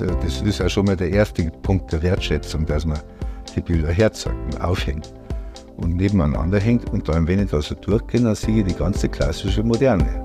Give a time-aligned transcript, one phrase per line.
[0.00, 2.98] das, äh, das ist ja schon mal der erste Punkt der Wertschätzung, dass man
[3.54, 5.12] die Bilder herzeigt und aufhängt
[5.76, 6.90] und nebeneinander hängt.
[6.90, 10.22] Und dann, wenn ich da so durchgehe, dann sehe ich die ganze klassische Moderne.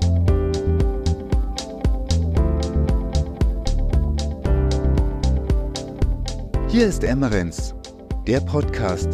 [6.68, 7.74] Hier ist Emmerenz,
[8.26, 9.08] der Podcast.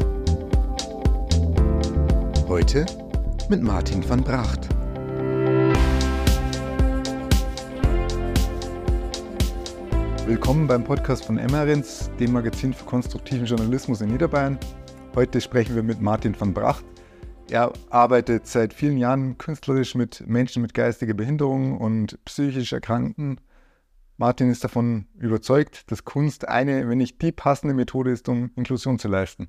[2.47, 2.87] Heute
[3.49, 4.78] mit Martin van Bracht.
[10.29, 14.59] Willkommen beim Podcast von Emmerins, dem Magazin für konstruktiven Journalismus in Niederbayern.
[15.15, 16.85] Heute sprechen wir mit Martin van Bracht.
[17.49, 23.41] Er arbeitet seit vielen Jahren künstlerisch mit Menschen mit geistiger Behinderung und psychisch Erkrankten.
[24.19, 28.99] Martin ist davon überzeugt, dass Kunst eine, wenn nicht die passende Methode ist, um Inklusion
[28.99, 29.49] zu leisten.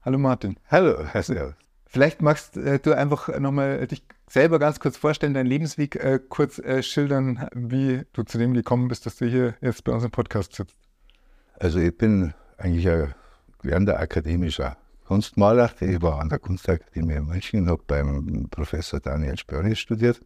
[0.00, 0.58] Hallo Martin.
[0.70, 1.56] Hallo, Herr.
[1.84, 6.58] Vielleicht magst äh, du einfach nochmal dich selber ganz kurz vorstellen, deinen Lebensweg äh, kurz
[6.58, 10.10] äh, schildern, wie du zu dem gekommen bist, dass du hier jetzt bei uns im
[10.10, 10.76] Podcast sitzt.
[11.58, 13.14] Also ich bin eigentlich ein
[13.60, 15.70] gelernter akademischer Kunstmaler.
[15.80, 20.20] Ich war an der Kunstakademie in München und habe beim Professor Daniel Spörni studiert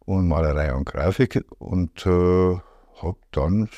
[0.00, 2.58] und Malerei und Grafik und äh,
[3.02, 3.68] habe dann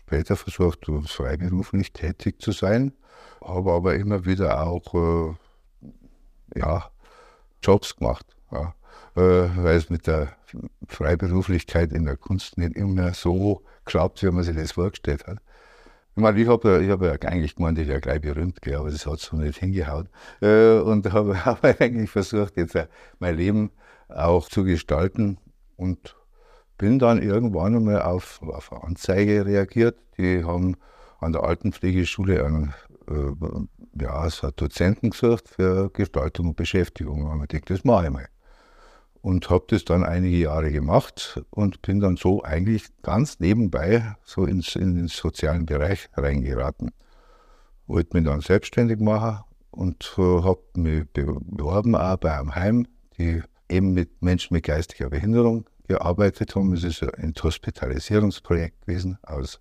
[0.00, 2.92] später versucht, freiberuflich tätig zu sein,
[3.42, 6.90] habe aber immer wieder auch äh, ja,
[7.62, 8.34] Jobs gemacht.
[8.54, 8.74] Ja,
[9.16, 10.28] äh, weil es mit der
[10.88, 15.38] Freiberuflichkeit in der Kunst nicht immer so klappt, wie man sich das vorgestellt hat.
[16.16, 19.06] Ich meine, ich habe ich hab ja eigentlich gemeint, ich wäre gleich berühmt, aber das
[19.06, 20.08] hat so nicht hingehauen.
[20.40, 22.78] Äh, und habe hab eigentlich versucht, jetzt
[23.18, 23.72] mein Leben
[24.08, 25.38] auch zu gestalten
[25.76, 26.16] und
[26.78, 29.98] bin dann irgendwann einmal auf, auf eine Anzeige reagiert.
[30.16, 30.76] Die haben
[31.18, 32.74] an der Altenpflegeschule einen
[33.08, 37.24] äh, ja, es hat Dozenten gesucht für Gestaltung und Beschäftigung.
[37.24, 38.28] Und ich gedacht, das mache ich mal.
[39.24, 44.44] Und habe das dann einige Jahre gemacht und bin dann so eigentlich ganz nebenbei so
[44.44, 46.90] ins, in den sozialen Bereich reingeraten.
[47.86, 53.42] Wollte mich dann selbstständig machen und äh, habe mich beworben auch bei einem Heim, die
[53.70, 56.74] eben mit Menschen mit geistiger Behinderung gearbeitet haben.
[56.74, 59.58] Es ist ein Hospitalisierungsprojekt gewesen aus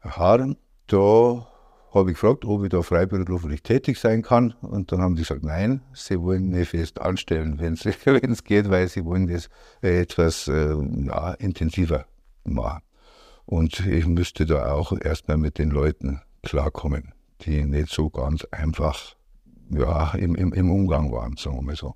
[0.00, 0.56] Haaren.
[0.86, 1.46] Da
[1.96, 4.52] habe ich gefragt, ob ich da freiberuflich tätig sein kann.
[4.60, 8.88] Und dann haben die gesagt, nein, sie wollen mich fest anstellen, wenn es geht, weil
[8.88, 9.48] sie wollen das
[9.82, 10.74] äh, etwas äh,
[11.06, 12.06] ja, intensiver
[12.44, 12.82] machen.
[13.46, 17.12] Und ich müsste da auch erstmal mit den Leuten klarkommen,
[17.42, 19.16] die nicht so ganz einfach
[19.70, 21.94] ja, im, im, im Umgang waren, sagen wir mal so.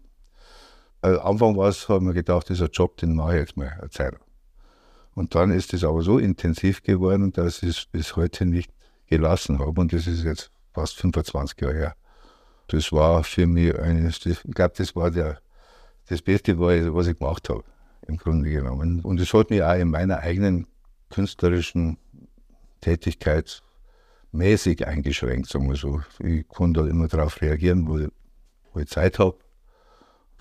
[1.03, 3.91] Am Anfang war es, haben wir gedacht, dieser Job, den mache ich jetzt mal eine
[3.91, 4.15] Zeit.
[5.15, 8.71] Und dann ist es aber so intensiv geworden, dass es bis heute nicht
[9.11, 9.79] gelassen habe.
[9.81, 11.95] Und das ist jetzt fast 25 Jahre her.
[12.69, 15.41] Das war für mich eines, ich glaube, das war der,
[16.09, 17.65] das Beste, was ich gemacht habe,
[18.07, 19.01] im Grunde genommen.
[19.01, 20.67] Und es hat mich auch in meiner eigenen
[21.11, 21.99] künstlerischen
[22.81, 23.63] Tätigkeit
[24.33, 26.01] mäßig eingeschränkt, sagen wir so.
[26.21, 28.07] Ich konnte immer darauf reagieren, wo,
[28.73, 29.37] wo ich Zeit habe,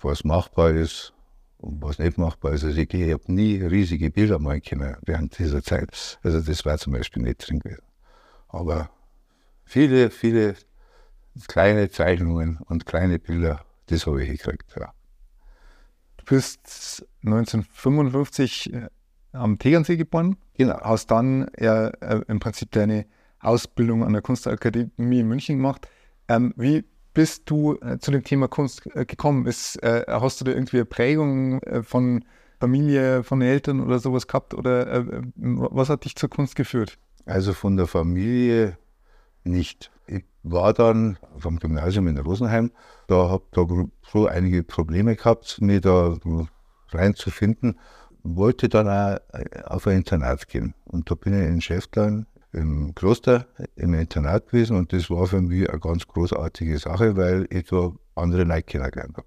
[0.00, 1.12] was machbar ist
[1.58, 2.64] und was nicht machbar ist.
[2.64, 6.18] Also ich, ich habe nie riesige Bilder malen können während dieser Zeit.
[6.22, 7.89] Also das war zum Beispiel nicht drin gewesen.
[8.52, 8.90] Aber
[9.64, 10.56] viele, viele
[11.48, 14.74] kleine Zeichnungen und kleine Bilder, das habe ich gekriegt.
[14.78, 14.92] Ja.
[16.16, 18.88] Du bist 1955 äh,
[19.32, 20.36] am Tegernsee geboren.
[20.54, 20.78] Genau.
[20.80, 21.90] Hast dann äh,
[22.28, 23.06] im Prinzip deine
[23.40, 25.88] Ausbildung an der Kunstakademie in München gemacht.
[26.28, 26.84] Ähm, wie
[27.14, 29.46] bist du äh, zu dem Thema Kunst äh, gekommen?
[29.46, 32.24] Ist, hast du da irgendwie eine Prägung von
[32.60, 34.54] Familie, von Eltern oder sowas gehabt?
[34.54, 36.98] Oder was hat dich zur Kunst geführt?
[37.30, 38.76] Also von der Familie
[39.44, 39.92] nicht.
[40.06, 42.72] Ich war dann vom Gymnasium in Rosenheim,
[43.06, 43.66] da habe da
[44.10, 46.16] so einige Probleme gehabt, mich da
[46.90, 47.78] reinzufinden.
[48.22, 50.74] Wollte dann auch äh, auf ein Internat gehen.
[50.84, 53.46] Und da bin ich in Schäftlein im Kloster
[53.76, 57.92] im Internat gewesen und das war für mich eine ganz großartige Sache, weil ich da
[58.16, 59.26] andere Leute kennengelernt habe.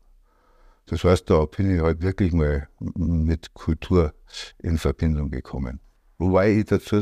[0.87, 4.13] Das heißt, da bin ich halt wirklich mal mit Kultur
[4.59, 5.79] in Verbindung gekommen.
[6.23, 7.01] Wobei ich dazu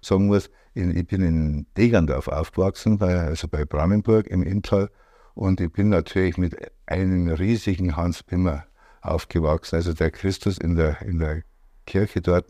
[0.00, 4.90] sagen muss, ich bin in Degerndorf aufgewachsen, also bei Bramenburg im Inntal.
[5.34, 8.64] Und ich bin natürlich mit einem riesigen Hans Bimmer
[9.02, 9.76] aufgewachsen.
[9.76, 11.42] Also der Christus in der, in der
[11.86, 12.46] Kirche dort,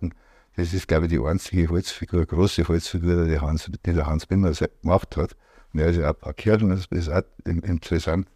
[0.56, 4.52] das ist, glaube ich, die einzige Holzfigur, große Holzfigur, die, Hans, die der Hans Bimmer
[4.80, 5.36] gemacht hat.
[5.72, 8.28] Und er ist ja ein paar Kirchen, das ist auch interessant.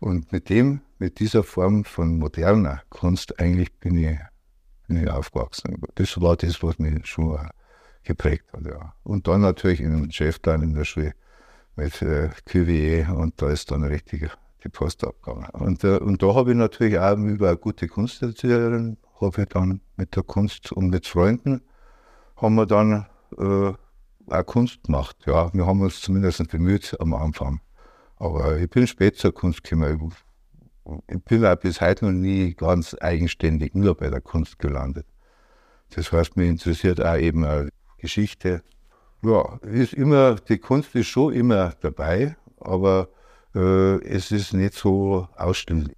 [0.00, 4.18] Und mit dem, mit dieser Form von moderner Kunst eigentlich bin ich
[4.88, 5.80] bin ich aufgewachsen.
[5.94, 7.38] Das war das, was mich schon
[8.02, 8.66] geprägt hat.
[8.66, 8.94] Ja.
[9.04, 11.12] Und dann natürlich in einem Chefplan in der Schule
[11.76, 14.28] mit äh, QWE und da ist dann richtig
[14.64, 15.48] die Post abgegangen.
[15.52, 19.80] Und, äh, und da habe ich natürlich auch über eine gute Kunsterzieherin, habe ich dann
[19.96, 21.60] mit der Kunst und mit Freunden,
[22.36, 23.06] haben wir dann
[23.38, 23.72] äh,
[24.30, 25.16] auch Kunst gemacht.
[25.26, 27.60] Ja, wir haben uns zumindest bemüht am Anfang.
[28.16, 30.12] Aber ich bin spät zur Kunst gekommen.
[31.06, 35.06] Ich bin auch bis heute noch nie ganz eigenständig nur bei der Kunst gelandet.
[35.90, 37.66] Das heißt, mich interessiert auch eben auch
[37.98, 38.62] Geschichte.
[39.22, 43.08] Ja, ist immer, die Kunst ist schon immer dabei, aber
[43.54, 45.97] äh, es ist nicht so ausschließlich.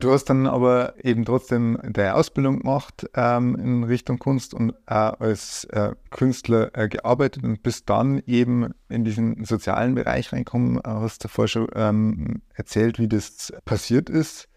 [0.00, 4.94] Du hast dann aber eben trotzdem deine Ausbildung gemacht ähm, in Richtung Kunst und äh,
[4.94, 10.80] als äh, Künstler äh, gearbeitet und bist dann eben in diesen sozialen Bereich reinkommen.
[10.84, 14.48] Hast du vorher schon ähm, erzählt, wie das passiert ist.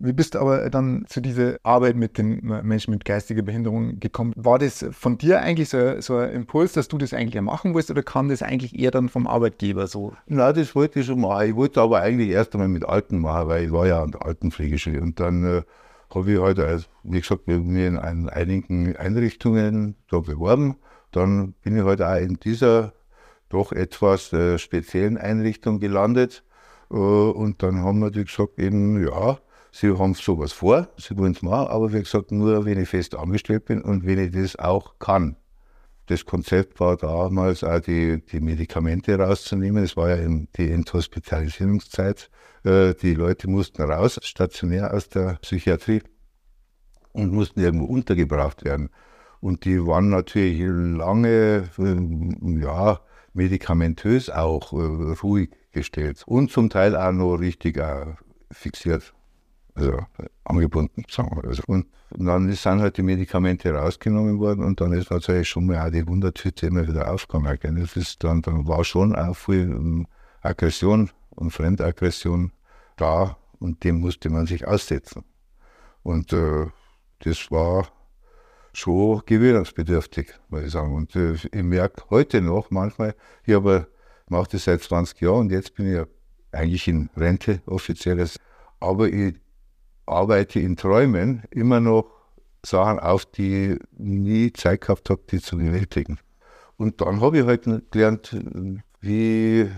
[0.00, 4.32] Wie bist du aber dann zu dieser Arbeit mit den Menschen mit geistiger Behinderung gekommen?
[4.36, 7.90] War das von dir eigentlich so, so ein Impuls, dass du das eigentlich machen willst
[7.90, 10.12] oder kam das eigentlich eher dann vom Arbeitgeber so?
[10.26, 11.48] Nein, das wollte ich schon machen.
[11.48, 14.24] Ich wollte aber eigentlich erst einmal mit Alten machen, weil ich war ja an der
[14.24, 15.62] Altenpflegeschule und dann äh,
[16.14, 20.76] habe ich halt, also, wie gesagt, mir in einigen Einrichtungen da beworben.
[21.10, 22.92] Dann bin ich halt auch in dieser
[23.48, 26.44] doch etwas äh, speziellen Einrichtung gelandet.
[26.90, 29.38] Äh, und dann haben wir gesagt, eben, ja,
[29.72, 33.14] sie haben sowas vor, sie wollen es machen, aber wie gesagt, nur wenn ich fest
[33.14, 35.36] angestellt bin und wenn ich das auch kann.
[36.06, 39.84] Das Konzept war damals auch die, die Medikamente rauszunehmen.
[39.84, 40.26] Es war ja
[40.56, 42.30] die Enthospitalisierungszeit.
[42.64, 46.02] Äh, die Leute mussten raus, stationär aus der Psychiatrie
[47.12, 48.88] und mussten irgendwo untergebracht werden.
[49.40, 53.00] Und die waren natürlich lange, äh, ja,
[53.34, 57.78] medikamentös auch äh, ruhig gestellt und zum Teil auch noch richtig
[58.50, 59.12] fixiert
[59.78, 59.98] also
[60.44, 61.48] angebunden, sagen wir mal.
[61.48, 61.62] Also.
[61.66, 65.90] Und dann sind halt die Medikamente rausgenommen worden und dann ist natürlich schon mal auch
[65.90, 67.80] die Wundertüte immer wieder aufgegangen.
[67.80, 70.06] Das ist dann, dann war schon auch viel um,
[70.40, 72.52] Aggression und Fremdaggression
[72.96, 75.24] da und dem musste man sich aussetzen.
[76.02, 76.66] Und äh,
[77.20, 77.88] das war
[78.72, 80.94] schon gewöhnungsbedürftig, muss ich sagen.
[80.94, 83.14] Und äh, ich merke heute noch manchmal,
[83.44, 83.88] ich habe
[84.30, 86.06] mache das seit 20 Jahren und jetzt bin ich ja
[86.52, 88.38] eigentlich in Rente offizielles,
[88.80, 89.34] aber ich
[90.08, 92.06] arbeite in Träumen immer noch
[92.64, 96.18] Sachen auf, die ich nie Zeit gehabt habe, die zu bewältigen.
[96.76, 98.36] Und dann habe ich halt gelernt,
[99.00, 99.68] wie,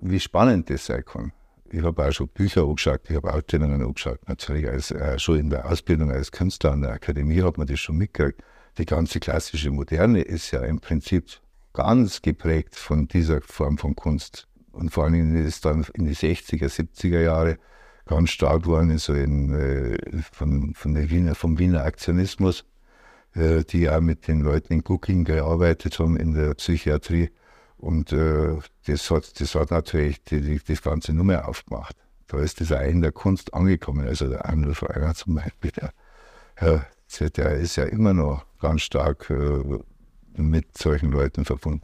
[0.00, 1.32] wie spannend das sein kann.
[1.70, 4.20] Ich habe auch schon Bücher angeschaut, ich habe Ausstellungen angeschaut.
[4.28, 7.80] Natürlich als, äh, schon in der Ausbildung als Künstler an der Akademie hat man das
[7.80, 8.42] schon mitgekriegt.
[8.78, 11.40] Die ganze klassische Moderne ist ja im Prinzip
[11.72, 14.46] ganz geprägt von dieser Form von Kunst.
[14.70, 17.58] Und vor allem ist dann in die 60er, 70er Jahre
[18.06, 19.98] ganz stark waren, so in, äh,
[20.32, 22.64] von, von der Wiener, vom Wiener Aktionismus,
[23.34, 27.30] äh, die auch mit den Leuten in Cooking gearbeitet haben in der Psychiatrie.
[27.76, 28.56] Und äh,
[28.86, 31.96] das, hat, das hat natürlich die, die, das ganze Nummer aufgemacht.
[32.28, 34.06] Da ist das auch in der Kunst angekommen.
[34.06, 35.92] Also der Arnold Freier zum Beispiel, der,
[36.60, 41.82] der, der ist ja immer noch ganz stark äh, mit solchen Leuten verbunden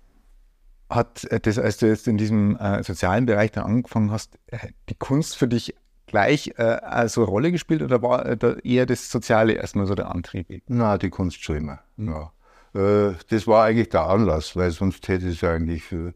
[0.95, 4.59] hat das, als du jetzt in diesem äh, sozialen Bereich dann angefangen hast, äh,
[4.91, 5.75] die Kunst für dich
[6.13, 9.97] gleich äh, also eine Rolle gespielt oder war äh, da eher das Soziale erstmal so
[9.97, 10.63] der Antrieb?
[10.69, 11.81] Na, die Kunst schon immer.
[11.97, 12.09] Mhm.
[12.09, 12.33] Ja.
[12.75, 16.13] Äh, das war eigentlich der Anlass, weil sonst hätte ich es eigentlich, äh,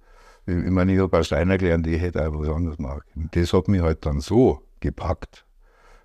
[0.47, 3.29] ich meine, ich habe auch Steiner gelernt, ich hätte auch was anderes machen können.
[3.33, 5.45] Das hat mich halt dann so gepackt,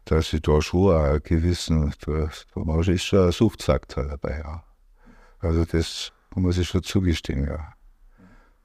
[0.05, 4.63] dass ich da schon einen gewissen, da, da ist schon ein Suchtfaktor dabei, ja.
[5.39, 7.73] Also das muss ich schon zugestehen, ja.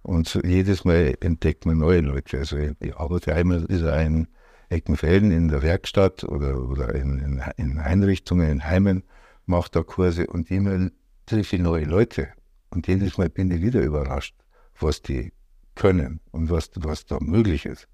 [0.02, 2.38] Und jedes Mal entdeckt man neue Leute.
[2.38, 4.28] Also ich arbeite einmal, ist ein
[4.68, 9.04] Eckenfelden in der Werkstatt oder, oder in, in, in Einrichtungen, in Heimen,
[9.46, 10.90] mache da Kurse und immer
[11.26, 12.28] treffe ich neue Leute.
[12.70, 14.34] Und jedes Mal bin ich wieder überrascht,
[14.78, 15.32] was die
[15.74, 17.88] können und was, was da möglich ist.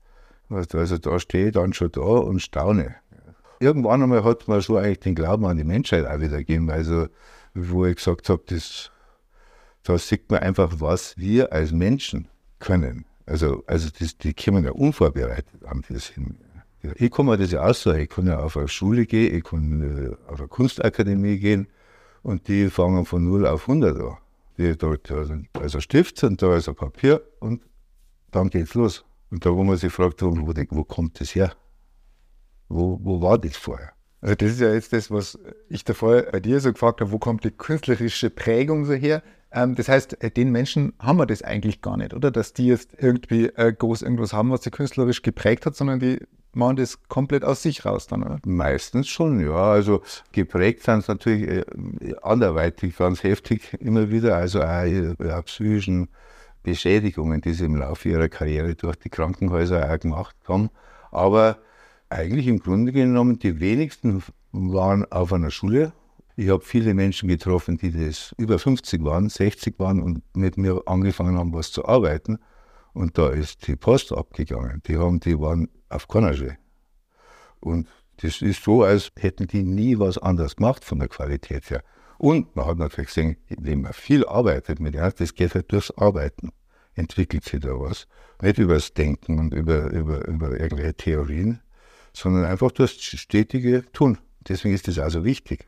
[0.49, 2.97] Also da stehe ich dann schon da und staune.
[3.61, 6.71] Irgendwann einmal hat man schon eigentlich den Glauben an die Menschheit auch wieder gegeben.
[6.71, 7.07] Also,
[7.55, 8.91] wo ich gesagt habe, das,
[9.83, 13.05] da sieht man einfach, was wir als Menschen können.
[13.25, 16.39] Also, also das, die kommen ja unvorbereitet an das hin.
[16.97, 18.01] Ich kann mir das ja aussuchen.
[18.01, 21.69] Ich kann ja auf eine Schule gehen, ich kann äh, auf eine Kunstakademie gehen
[22.23, 24.17] und die fangen von 0 auf 100 an.
[24.59, 25.23] Die, da, da,
[25.65, 27.63] ist ein Stift und da ist ein Papier und
[28.31, 29.05] dann geht's los.
[29.31, 31.53] Und da, wo man sich fragt, wo, wo kommt das her?
[32.69, 33.93] Wo, wo war das vorher?
[34.21, 37.19] Also das ist ja jetzt das, was ich davor bei dir so gefragt habe, wo
[37.19, 39.23] kommt die künstlerische Prägung so her?
[39.51, 42.31] Ähm, das heißt, äh, den Menschen haben wir das eigentlich gar nicht, oder?
[42.31, 46.21] Dass die jetzt irgendwie äh, groß irgendwas haben, was sie künstlerisch geprägt hat, sondern die
[46.55, 48.39] machen das komplett aus sich raus dann, oder?
[48.45, 49.73] Meistens schon, ja.
[49.73, 51.65] Also geprägt sind es natürlich äh,
[52.23, 56.09] anderweitig ganz heftig immer wieder, also auch äh, psychischen
[56.63, 60.71] Beschädigungen, die sie im Laufe ihrer Karriere durch die Krankenhäuser auch gemacht haben.
[61.11, 61.59] Aber
[62.09, 65.93] eigentlich im Grunde genommen, die wenigsten waren auf einer Schule.
[66.37, 70.83] Ich habe viele Menschen getroffen, die das über 50 waren, 60 waren und mit mir
[70.87, 72.39] angefangen haben, was zu arbeiten.
[72.95, 74.83] Und da ist die Post abgegangen.
[74.87, 76.57] Die, haben, die waren auf Kanasche.
[77.61, 81.83] Und das ist so, als hätten die nie was anderes gemacht von der Qualität her.
[82.19, 85.91] Und man hat natürlich gesehen, wenn man viel arbeitet mit Ernst, das geht halt durchs
[85.91, 86.53] Arbeiten,
[86.95, 88.07] entwickelt sich da was.
[88.41, 91.61] Nicht übers Denken und über, über, über irgendwelche Theorien,
[92.13, 94.19] sondern einfach durchs stetige Tun.
[94.49, 95.67] Deswegen ist das also wichtig.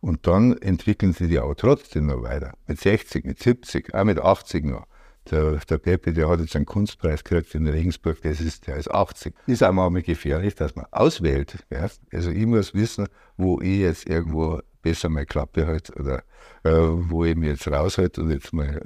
[0.00, 2.52] Und dann entwickeln sie die auch trotzdem noch weiter.
[2.66, 4.86] Mit 60, mit 70, auch mit 80 noch.
[5.30, 8.90] Der, der Pepe, der hat jetzt einen Kunstpreis gekriegt in Regensburg, das ist, der ist
[8.90, 9.34] 80.
[9.46, 11.64] Ist auch mal gefährlich, dass man auswählt.
[11.70, 11.88] Ja?
[12.12, 16.18] Also ich muss wissen, wo ich jetzt irgendwo besser meine Klappe halte oder
[16.62, 16.70] äh,
[17.10, 18.82] wo ich mich jetzt raushalte und jetzt mal,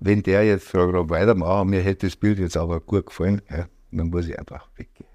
[0.00, 4.08] wenn der jetzt gerade weitermacht, mir hätte das Bild jetzt aber gut gefallen, ja, dann
[4.08, 5.08] muss ich einfach weggehen.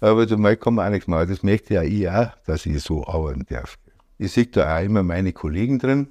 [0.00, 1.28] Aber zum Beispiel kann man auch nichts machen.
[1.28, 3.76] Das möchte ja ich auch, dass ich so arbeiten darf.
[4.18, 6.08] Ich sehe da auch immer meine Kollegen drin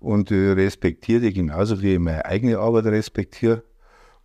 [0.00, 3.62] und äh, respektiere die genauso wie ich meine eigene Arbeit respektiere.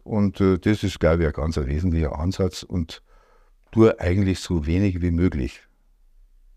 [0.03, 3.03] Und äh, das ist, glaube ich, ein ganz wesentlicher Ansatz und
[3.72, 5.62] tue eigentlich so wenig wie möglich.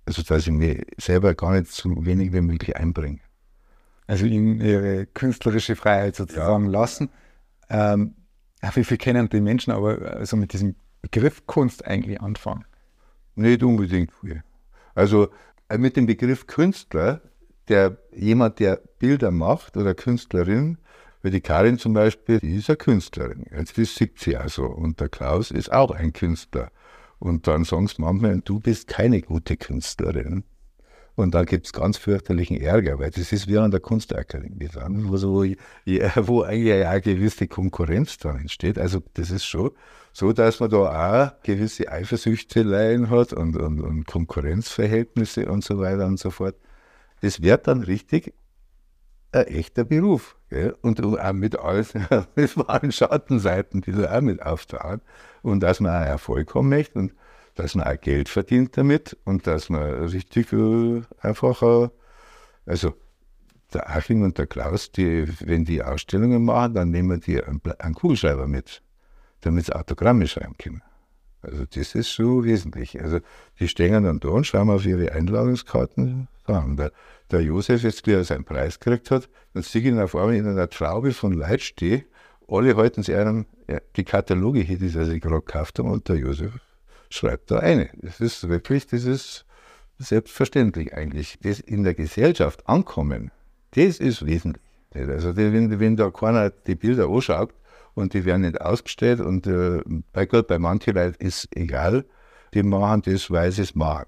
[0.07, 3.19] Also, dass ich mir selber gar nicht so wenig wie möglich einbringe.
[4.07, 6.71] Also, ihnen ihre künstlerische Freiheit sozusagen ja.
[6.71, 7.11] lassen.
[7.69, 8.15] Ähm,
[8.75, 12.65] wie viel kennen die Menschen aber also mit diesem Begriff Kunst eigentlich anfangen?
[13.35, 14.43] Nicht unbedingt viel.
[14.95, 15.29] Also,
[15.69, 17.21] äh, mit dem Begriff Künstler
[17.69, 20.79] der jemand, der Bilder macht oder Künstlerin,
[21.23, 23.45] wie die Karin zum Beispiel, die ist eine Künstlerin.
[23.51, 24.65] Jetzt ist sieht sie also.
[24.67, 26.71] Und der Klaus ist auch ein Künstler.
[27.19, 30.45] Und dann sagen sie manchmal, du bist keine gute Künstlerin.
[31.17, 35.09] Und da gibt es ganz fürchterlichen Ärger, weil das ist wie an der Kunstakademie dann,
[35.09, 38.79] wo, so, wo eigentlich eine gewisse Konkurrenz dann entsteht.
[38.79, 39.73] Also das ist schon
[40.13, 40.77] so, dass man da
[41.33, 46.55] auch gewisse Eifersüchteleien hat und, und, und Konkurrenzverhältnisse und so weiter und so fort
[47.21, 48.35] das wird dann richtig
[49.33, 50.37] ein echter Beruf.
[50.49, 50.77] Gell?
[50.81, 51.95] Und auch mit alles,
[52.35, 55.01] mit wahren Schattenseiten, die da auch mit auftauchen.
[55.43, 57.13] Und dass man auch Erfolg haben möchte und
[57.55, 61.89] dass man auch Geld verdient damit und dass man richtig äh, einfach, äh,
[62.67, 62.95] also
[63.75, 67.95] der Achim und der Klaus, die, wenn die Ausstellungen machen, dann nehmen die einen, einen
[67.95, 68.83] Kugelschreiber mit,
[69.41, 70.83] damit sie Autogramme schreiben können.
[71.43, 73.01] Also das ist so wesentlich.
[73.01, 73.21] Also
[73.61, 76.29] die stehen dann da und schauen auf ihre Einladungskarten.
[76.47, 76.93] Und der,
[77.31, 80.47] der Josef, jetzt er seinen Preis gekriegt hat, dann sehe ich ihn auf einmal in
[80.47, 82.05] einer Traube von Leuten stehen.
[82.49, 83.47] Alle halten sich einem
[83.97, 86.53] die Kataloge hier, die sie gerade gekauft haben, und der Josef
[87.11, 87.91] schreibt da eine.
[87.97, 89.45] Das ist wirklich, das ist
[89.99, 91.39] selbstverständlich eigentlich.
[91.43, 93.31] Das in der Gesellschaft ankommen,
[93.73, 94.63] das ist wesentlich.
[94.95, 97.53] Also wenn, wenn da keiner die Bilder anschaut,
[97.99, 99.21] und die werden nicht ausgestellt.
[99.21, 102.05] Und äh, bei Gott, bei manchen Leuten ist egal,
[102.55, 104.07] die machen das, weil sie es machen.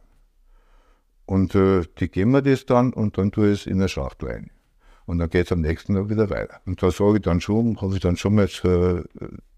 [1.27, 4.29] Und äh, die geben mir das dann und dann tue ich es in der Schachtel
[4.29, 4.51] rein.
[5.07, 6.61] Und dann geht es am nächsten Tag wieder weiter.
[6.67, 9.03] Und da sage ich dann schon, habe ich dann schon mal äh,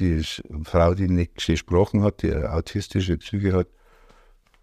[0.01, 0.23] die
[0.65, 3.69] Frau, die nicht gesprochen hat, die autistische Züge hat,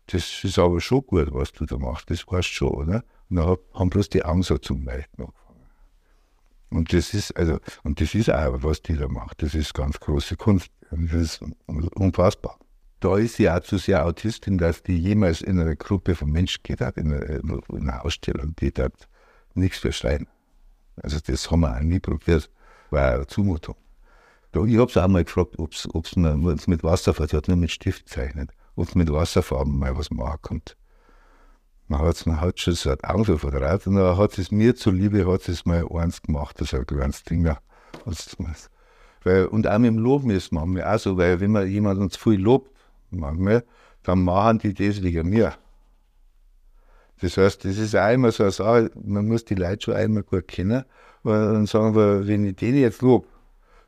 [0.07, 3.03] das ist aber schon gut, was du da machst, das weißt du schon, oder?
[3.29, 5.27] Und dann haben bloß die so zum Leuchten
[6.69, 9.41] und das ist, also, und das ist auch, was die da macht.
[9.41, 10.69] Das ist ganz große Kunst.
[10.91, 12.57] Das ist unfassbar.
[12.99, 16.61] Da ist sie auch zu sehr Autistin, dass die jemals in eine Gruppe von Menschen
[16.63, 19.07] geht hat, in eine, in eine Ausstellung, die dort
[19.53, 20.27] nichts verschreien.
[21.01, 22.49] Also das haben wir auch nie probiert.
[22.89, 23.75] War eine Zumutung.
[24.51, 25.73] Da, ich habe sie auch mal gefragt, ob
[26.05, 30.09] es mit Wasserfarben, sie hat nur mit Stift gezeichnet, ob es mit Wasserfarben mal was
[30.11, 30.75] machen kommt.
[31.89, 35.25] Man hat man hat schon so Augen so vertraut und dann hat es mir zuliebe,
[35.25, 37.51] hat es mal eins gemacht, das ist ein kleines Ding.
[39.24, 42.19] Weil, und auch mit dem Loben ist manchmal auch so, weil wenn man jemanden zu
[42.19, 42.72] viel lobt,
[43.10, 43.63] manchmal,
[44.03, 45.55] dann machen die das wegen mir.
[47.22, 50.24] Das heißt, das ist auch immer so eine Sache, man muss die Leute schon einmal
[50.24, 50.86] gut kennen.
[51.24, 53.27] Und dann sagen wir, wenn ich den jetzt lobe,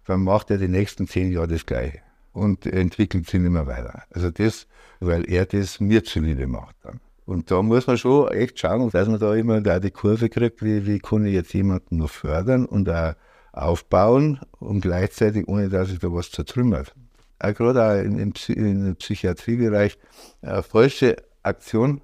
[0.06, 2.00] dann macht er die nächsten zehn Jahre das Gleiche
[2.34, 4.04] und entwickelt sich nicht mehr weiter.
[4.10, 4.66] Also das,
[5.00, 7.00] weil er das mir zuliebe macht dann.
[7.32, 10.62] Und da muss man schon echt schauen, dass man da immer da die Kurve kriegt,
[10.62, 13.14] wie, wie kann ich jetzt jemanden noch fördern und auch
[13.54, 16.94] aufbauen und gleichzeitig, ohne dass sich da was zertrümmert.
[17.40, 19.98] Auch gerade auch im, im, Psychiatriebereich
[20.42, 22.02] eine falsche Aktion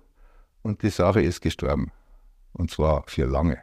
[0.61, 1.91] und die Sache ist gestorben.
[2.53, 3.57] Und zwar für lange.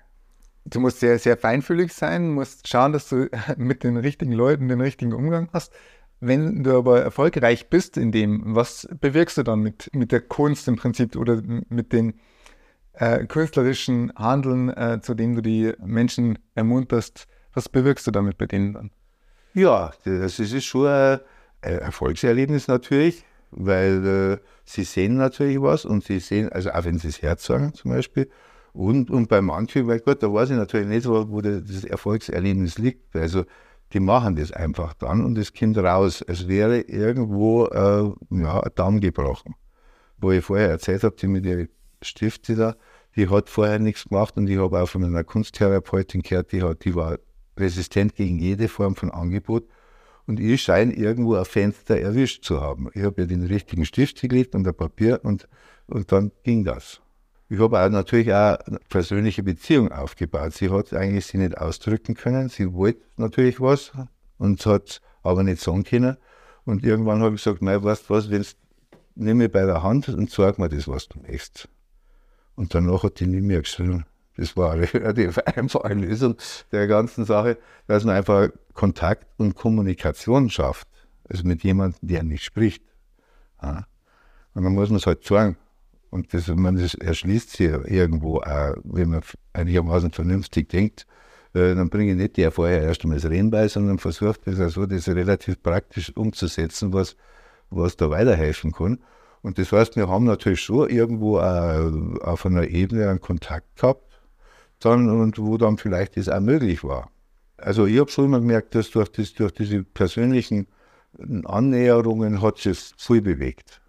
[0.66, 4.82] Du musst sehr, sehr feinfühlig sein, musst schauen, dass du mit den richtigen Leuten den
[4.82, 5.72] richtigen Umgang hast.
[6.26, 10.68] Wenn du aber erfolgreich bist in dem, was bewirkst du dann mit, mit der Kunst
[10.68, 12.14] im Prinzip oder mit dem
[12.94, 17.26] äh, künstlerischen Handeln, äh, zu dem du die Menschen ermunterst?
[17.52, 18.90] Was bewirkst du damit bei denen dann?
[19.52, 21.20] Ja, das ist schon ein
[21.60, 27.08] Erfolgserlebnis natürlich, weil äh, sie sehen natürlich was und sie sehen, also auch wenn sie
[27.08, 28.28] das Herz sagen zum Beispiel,
[28.72, 32.76] Und, und bei manchen, weil gut, da weiß ich natürlich nicht, wo, wo das Erfolgserlebnis
[32.78, 33.14] liegt.
[33.14, 33.44] Also
[33.92, 38.70] die machen das einfach dann und das kommt raus, als wäre irgendwo äh, ja, ein
[38.74, 39.54] Damm gebrochen.
[40.18, 41.68] Wo ich vorher erzählt habe, die mit ihren
[42.02, 42.76] Stifte da,
[43.16, 46.84] die hat vorher nichts gemacht und ich habe auch von einer Kunsttherapeutin gehört, die, hat,
[46.84, 47.18] die war
[47.56, 49.68] resistent gegen jede Form von Angebot.
[50.26, 52.88] Und ich scheine irgendwo ein Fenster erwischt zu haben.
[52.94, 55.48] Ich habe ja den richtigen Stift gelegt und ein Papier und,
[55.86, 57.00] und dann ging das.
[57.54, 60.54] Ich habe auch natürlich auch eine persönliche Beziehung aufgebaut.
[60.54, 62.48] Sie hat eigentlich sie nicht ausdrücken können.
[62.48, 63.92] Sie wollte natürlich was
[64.38, 66.16] und hat aber nicht sagen können.
[66.64, 68.56] Und irgendwann habe ich gesagt, nein, weißt du was, wenn's,
[69.14, 71.68] nimm mich bei der Hand und sag mir das, was du möchtest.
[72.56, 74.04] Und danach hat die nie mehr geschrieben.
[74.36, 76.34] Das war eine relativ einfache Lösung
[76.72, 77.56] der ganzen Sache,
[77.86, 80.88] dass man einfach Kontakt und Kommunikation schafft.
[81.28, 82.82] Also mit jemandem, der nicht spricht.
[83.62, 83.84] Und
[84.54, 85.56] dann muss man es halt sagen.
[86.14, 91.08] Und das, man das erschließt sich irgendwo auch, wenn man einigermaßen vernünftig denkt,
[91.54, 94.60] äh, dann bringe ich nicht der vorher erst einmal das Reden bei, sondern versucht das
[94.60, 97.16] also das relativ praktisch umzusetzen, was,
[97.70, 99.00] was da weiterhelfen kann.
[99.42, 104.04] Und das heißt, wir haben natürlich schon irgendwo auch auf einer Ebene einen Kontakt gehabt,
[104.78, 107.10] dann, und wo dann vielleicht das auch möglich war.
[107.56, 110.68] Also ich habe schon immer gemerkt, dass durch, das, durch diese persönlichen
[111.44, 113.80] Annäherungen hat sich viel bewegt.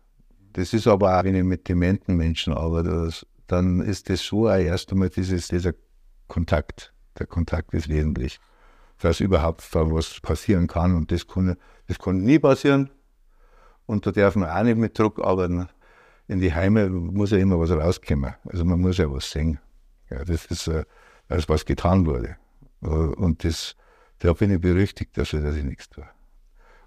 [0.56, 3.12] Das ist aber auch, wenn ich mit dementen Menschen arbeite,
[3.48, 5.74] dann ist das schon auch erst einmal dieses, dieser
[6.30, 6.94] Kontakt.
[7.20, 8.40] Der Kontakt ist wesentlich.
[9.00, 11.58] Dass überhaupt da was passieren kann und das kann,
[11.88, 12.90] das nie passieren.
[13.86, 15.68] Und da darf man auch nicht mit Druck arbeiten.
[16.30, 18.34] In die Heime muss ja immer was rauskommen.
[18.46, 19.60] Also man muss ja was sehen.
[20.10, 20.86] Ja, das ist, äh,
[21.28, 22.38] das, was getan wurde.
[22.80, 23.76] Und das,
[24.20, 26.08] da bin ich berüchtigt dafür, dass ich nichts tue.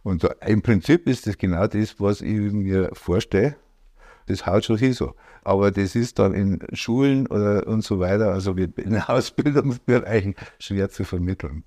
[0.08, 3.56] Und im Prinzip ist das genau das, was ich mir vorstelle.
[4.26, 5.14] Das haut schon hin so.
[5.44, 11.04] Aber das ist dann in Schulen oder und so weiter, also in Ausbildungsbereichen schwer zu
[11.04, 11.62] vermitteln.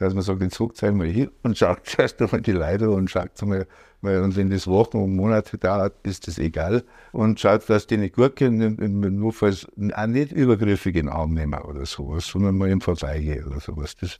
[0.00, 3.40] Dass man sagt, jetzt guckt mal hin und schaut zuerst einmal die Leute und schaut
[3.42, 3.68] mal,
[4.00, 6.82] mal, und wenn das Wochen und Monate dauert, ist das egal.
[7.12, 8.76] Und schaut, dass die nicht gut gehen,
[9.16, 13.60] nur falls auch nicht übergriffig in Arm nehmen oder sowas, sondern mal im Vorbeigehen oder
[13.60, 13.94] sowas.
[13.96, 14.18] Das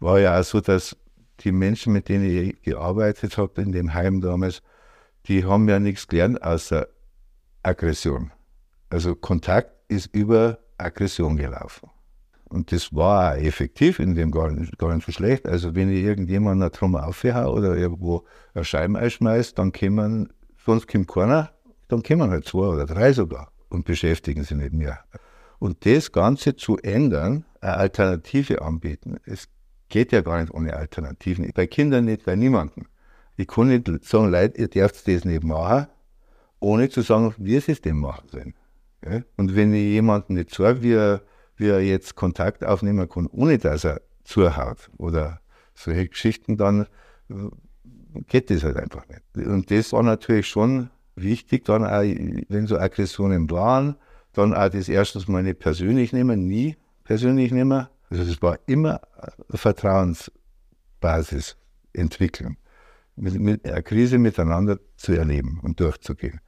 [0.00, 0.96] war ja auch so, dass
[1.44, 4.62] die Menschen, mit denen ich gearbeitet habe in dem Heim damals,
[5.26, 6.88] die haben ja nichts gelernt außer
[7.62, 8.32] Aggression.
[8.90, 11.90] Also Kontakt ist über Aggression gelaufen.
[12.48, 15.46] Und das war effektiv in dem gar nicht, gar nicht so schlecht.
[15.46, 21.08] Also wenn ich irgendjemanden drum aufhau oder irgendwo ein Scheiben einschmeißt, dann kommen, sonst kommt
[21.08, 21.52] keiner,
[21.88, 24.98] dann kommen halt zwei oder drei sogar und beschäftigen sich nicht mehr.
[25.58, 29.48] Und das Ganze zu ändern, eine Alternative anbieten, es
[29.92, 31.52] geht ja gar nicht ohne Alternativen.
[31.54, 32.86] Bei Kindern nicht, bei niemandem.
[33.36, 35.86] Ich kann nicht sagen, Leute, ihr dürft das nicht machen,
[36.60, 38.54] ohne zu sagen, wie es denn machen sollen.
[39.36, 41.22] Und wenn ich jemandem nicht sage, wie er,
[41.56, 45.40] wie er jetzt Kontakt aufnehmen kann, ohne dass er zuhaut oder
[45.74, 46.86] solche Geschichten, dann
[47.28, 47.34] äh,
[48.28, 49.46] geht das halt einfach nicht.
[49.46, 52.02] Und das war natürlich schon wichtig, dann auch,
[52.48, 53.96] wenn so Aggressionen waren,
[54.32, 59.00] dann auch das erstens mal nicht persönlich nehmen, nie persönlich nehmen, also es war immer
[59.50, 61.56] Vertrauensbasis
[61.94, 62.58] entwickeln,
[63.16, 66.40] mit, mit einer Krise miteinander zu erleben und durchzugehen.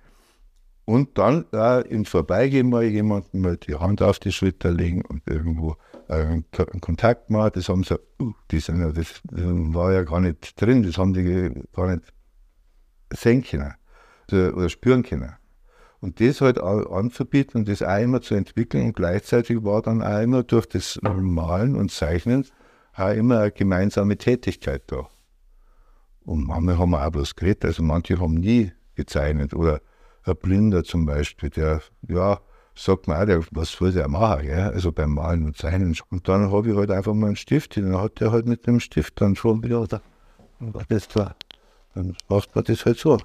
[0.84, 5.22] Und dann da im Vorbeigehen mal jemandem mal die Hand auf die Schulter legen und
[5.26, 5.76] irgendwo
[6.08, 7.52] einen, einen Kontakt machen.
[7.54, 11.14] Das haben sie, uh, die sind, das, das war ja gar nicht drin, das haben
[11.14, 12.12] die gar nicht
[13.14, 13.72] sehen können
[14.30, 15.32] oder spüren können.
[16.04, 20.20] Und das halt anzubieten und das auch immer zu entwickeln und gleichzeitig war dann auch
[20.20, 22.46] immer durch das Malen und Zeichnen
[22.94, 25.08] auch immer eine gemeinsame Tätigkeit da.
[26.26, 29.80] Und manchmal haben auch bloß geredet, also manche haben nie gezeichnet oder
[30.24, 32.38] ein Blinder zum Beispiel, der, ja,
[32.74, 34.68] sagt mir auch, was soll der machen, ja?
[34.68, 35.96] also beim Malen und Zeichnen.
[36.10, 38.78] Und dann habe ich halt einfach mal einen Stift, dann hat der halt mit dem
[38.78, 40.02] Stift dann schon wieder, da,
[40.86, 41.34] das da,
[41.94, 43.16] dann macht man das halt so.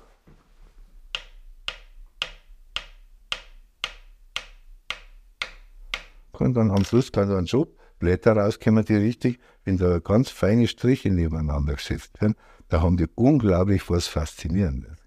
[6.41, 7.67] Und dann am Schluss kann dann schon
[7.99, 12.35] Blätter rauskommen, die richtig, wenn da ganz feine Striche nebeneinander gesetzt werden,
[12.69, 14.97] da haben die unglaublich was Faszinierendes.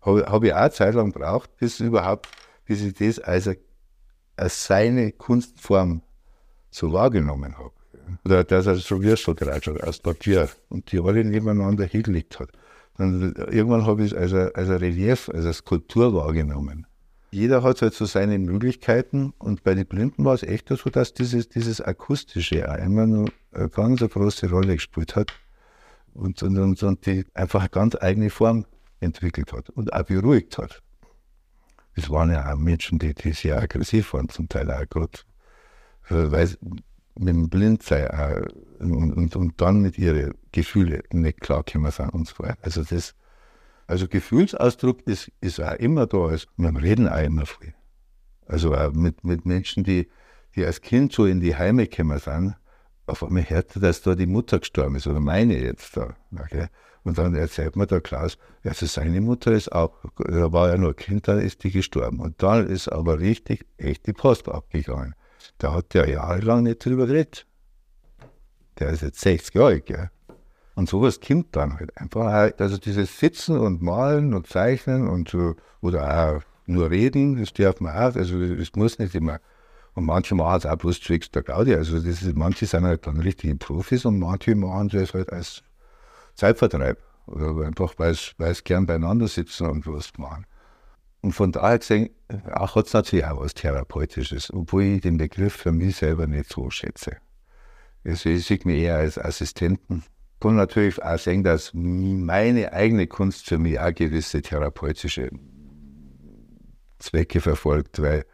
[0.00, 2.28] Habe hab ich auch eine Zeit lang gebraucht, bis überhaupt,
[2.64, 3.54] bis ich das als, a,
[4.36, 6.02] als seine Kunstform
[6.70, 7.72] so wahrgenommen habe.
[8.24, 12.50] Oder dass er so Würstelkreuz hat aus Papier und die alle nebeneinander hingelegt hat.
[12.96, 16.86] Dann irgendwann habe ich es als, als ein Relief, als eine Skulptur wahrgenommen
[17.30, 21.14] jeder hat halt so seine Möglichkeiten und bei den Blinden war es echt so, dass
[21.14, 25.32] dieses, dieses Akustische immer nur eine ganz große Rolle gespielt hat
[26.14, 28.66] und, und, und, und die einfach eine ganz eigene Form
[28.98, 30.82] entwickelt hat und auch beruhigt hat.
[31.94, 35.18] das waren ja auch Menschen, die, die sehr aggressiv waren, zum Teil auch gerade,
[36.08, 36.56] weil sie
[37.14, 38.46] mit dem Blindsein auch
[38.80, 42.58] und, und, und dann mit ihren Gefühlen nicht klar können sind und so weiter.
[42.62, 43.14] Also das,
[43.90, 46.26] also Gefühlsausdruck ist, ist auch immer da.
[46.26, 47.74] Also wir reden auch immer viel.
[48.46, 50.08] Also auch mit, mit Menschen, die,
[50.54, 52.54] die als Kind so in die Heime gekommen sind,
[53.06, 56.14] auf einmal hört er, dass da die Mutter gestorben ist, oder meine jetzt da.
[56.32, 56.68] Okay?
[57.02, 60.90] Und dann erzählt mir der Klaus, also seine Mutter ist auch, da war ja nur
[60.90, 62.20] ein Kind, dann ist die gestorben.
[62.20, 65.16] Und dann ist aber richtig, echt die Post abgegangen.
[65.58, 67.44] Da hat der jahrelang nicht drüber geredet.
[68.78, 70.10] Der ist jetzt 60 Jahre alt, gell?
[70.80, 72.52] Und sowas kommt dann halt einfach.
[72.58, 77.80] Also dieses Sitzen und Malen und Zeichnen und so, oder auch nur reden, das darf
[77.80, 78.16] man auch.
[78.16, 79.40] Also es muss nicht immer.
[79.92, 81.74] Und manche machen es auch bloß zwecks der Gaudi.
[81.74, 85.62] Also das ist, manche sind halt dann richtige Profis und manche machen das halt als
[86.34, 86.96] Zeitvertreib.
[87.26, 90.46] Oder einfach, weil sie gern beieinander sitzen und was machen.
[91.20, 92.08] Und von daher gesehen,
[92.54, 96.50] auch hat es natürlich auch was Therapeutisches, obwohl ich den Begriff für mich selber nicht
[96.50, 97.18] so schätze.
[98.02, 100.04] Also ich sehe mich eher als Assistenten.
[100.40, 105.30] Kann natürlich auch sehen, dass meine eigene Kunst für mich auch gewisse therapeutische
[106.98, 108.24] Zwecke verfolgt, weil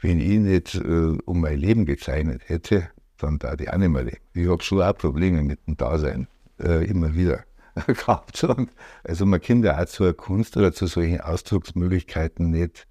[0.00, 4.04] wenn ich nicht äh, um mein Leben gezeichnet hätte, dann da die auch nicht mehr
[4.04, 4.20] leben.
[4.34, 6.28] Ich habe schon auch Probleme mit dem Dasein,
[6.60, 7.44] äh, immer wieder
[7.86, 8.44] gehabt.
[8.44, 8.70] Und
[9.04, 12.86] also man kommt ja auch zur Kunst oder zu solchen Ausdrucksmöglichkeiten nicht,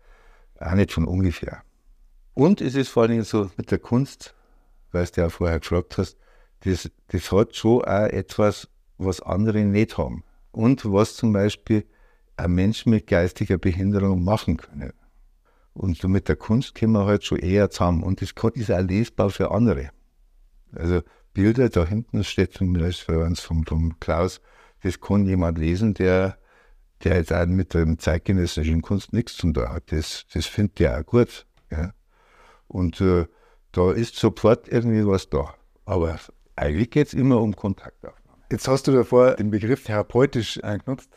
[0.59, 1.61] auch nicht von ungefähr.
[2.33, 4.35] Und es ist vor allem so mit der Kunst,
[4.91, 6.17] weil du ja vorher gefragt hast,
[6.61, 10.23] das, das hat schon auch etwas, was andere nicht haben.
[10.51, 11.85] Und was zum Beispiel
[12.37, 14.93] ein Mensch mit geistiger Behinderung machen können.
[15.73, 18.03] Und so mit der Kunst kommen wir halt schon eher zusammen.
[18.03, 19.89] Und das ist auch lesbar für andere.
[20.73, 21.01] Also
[21.33, 24.41] Bilder, da hinten steht zum Beispiel vom, vom Klaus,
[24.83, 26.37] das kann jemand lesen, der,
[27.03, 29.91] der jetzt auch mit der zeitgenössischen Kunst nichts zu tun hat.
[29.91, 31.45] Das, das findet er auch gut.
[31.71, 31.93] Ja.
[32.67, 33.25] Und äh,
[33.73, 35.53] da ist sofort irgendwie was da.
[35.83, 36.17] Aber
[36.55, 38.43] eigentlich geht es immer um Kontaktaufnahme.
[38.51, 41.09] Jetzt hast du davor den Begriff therapeutisch äh, genutzt.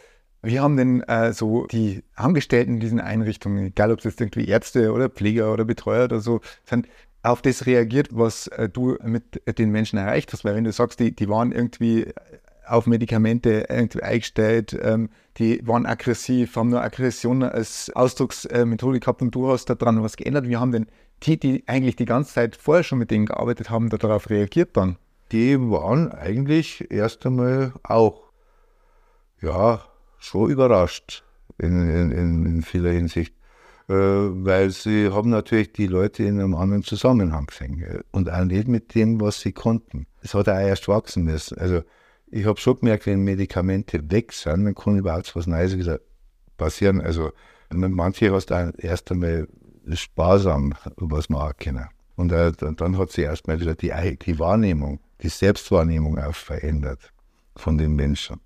[0.42, 4.46] Wie haben denn äh, so die Angestellten in diesen Einrichtungen, egal ob es jetzt irgendwie
[4.46, 6.86] Ärzte oder Pfleger oder Betreuer oder so sind,
[7.22, 10.44] auf das reagiert, was äh, du mit den Menschen erreicht hast?
[10.44, 12.12] Weil wenn du sagst, die, die waren irgendwie
[12.64, 19.34] auf Medikamente irgendwie eingestellt, ähm, die waren aggressiv, haben nur Aggression als Ausdrucksmethode gehabt und
[19.34, 20.48] du hast daran was geändert.
[20.48, 20.86] Wie haben denn
[21.24, 24.96] die, die eigentlich die ganze Zeit vorher schon mit denen gearbeitet haben, darauf reagiert dann?
[25.32, 28.30] Die waren eigentlich erst einmal auch,
[29.40, 29.82] ja,
[30.18, 31.24] schon überrascht
[31.58, 33.34] in, in, in vieler Hinsicht.
[33.88, 38.68] Äh, weil sie haben natürlich die Leute in einem anderen Zusammenhang gesehen und auch nicht
[38.68, 40.06] mit dem, was sie konnten.
[40.20, 41.56] Es hat auch erst wachsen müssen.
[41.58, 41.82] Also
[42.30, 46.00] ich habe schon gemerkt, wenn Medikamente weg sind, dann kann überhaupt was Neues wieder
[46.58, 47.00] passieren.
[47.00, 47.32] Also
[47.72, 49.48] mit manchen hast du erst einmal
[49.94, 51.88] sparsam was machen können.
[52.16, 57.12] Und äh, dann hat sich erstmal wieder die, die Wahrnehmung, die Selbstwahrnehmung auch verändert
[57.56, 58.40] von den Menschen.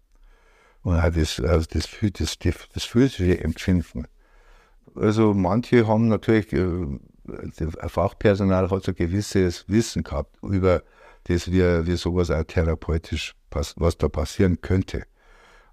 [0.82, 2.38] Und auch das, also das, das,
[2.74, 4.06] das, physische Empfinden.
[4.94, 6.98] Also manche haben natürlich, äh,
[7.88, 10.82] Fachpersonal hat so ein gewisses Wissen gehabt über
[11.24, 15.04] das, wie, wie sowas auch therapeutisch was da passieren könnte.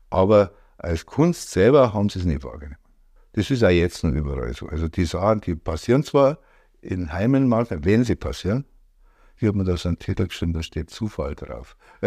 [0.10, 2.78] Aber als Kunst selber haben sie es nicht wahrgenommen.
[3.34, 4.68] Das ist auch jetzt noch überall so.
[4.68, 6.40] Also die Sachen, die passieren zwar
[6.82, 8.66] in Heimen wenn sie passieren,
[9.40, 11.78] hier hat man da so einen Titel geschrieben, da steht Zufall drauf.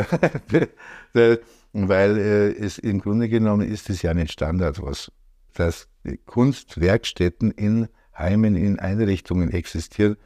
[1.73, 5.11] Weil äh, es im Grunde genommen ist es ja nicht Standard, was
[5.55, 5.89] dass
[6.27, 10.17] Kunstwerkstätten in Heimen, in Einrichtungen existieren,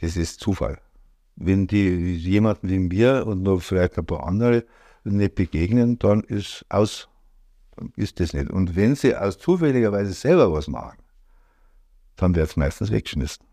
[0.00, 0.80] das ist Zufall.
[1.36, 4.64] Wenn die jemanden wie mir und noch vielleicht ein paar andere
[5.04, 7.08] nicht begegnen, dann ist aus,
[7.96, 8.50] ist das nicht.
[8.50, 10.98] Und wenn sie aus zufälligerweise selber was machen,
[12.16, 13.44] dann wird es meistens weggeschmissen.